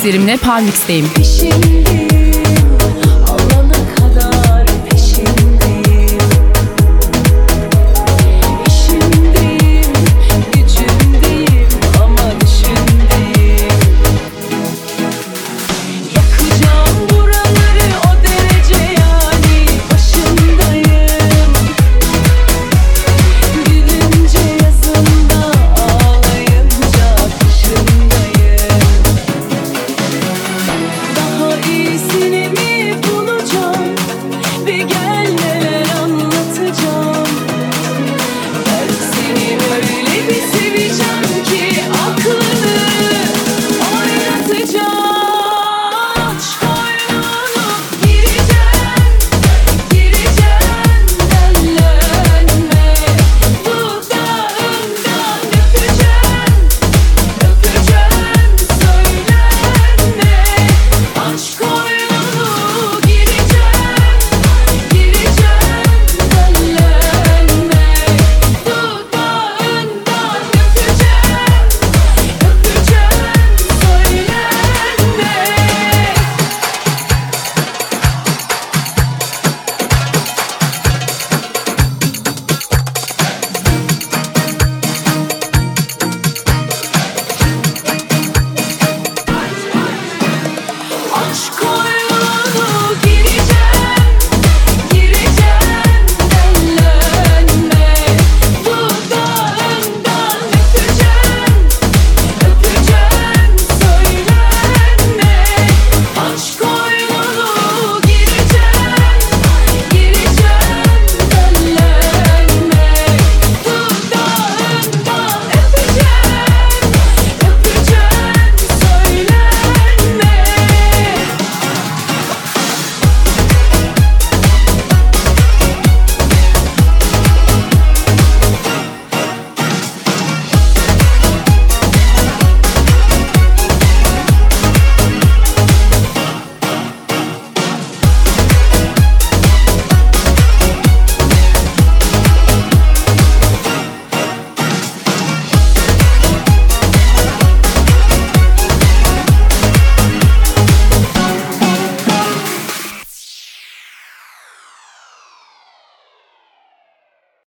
Remixlerimle 0.00 0.36
Parmix'teyim. 0.36 1.06
Şimdi 1.40 1.79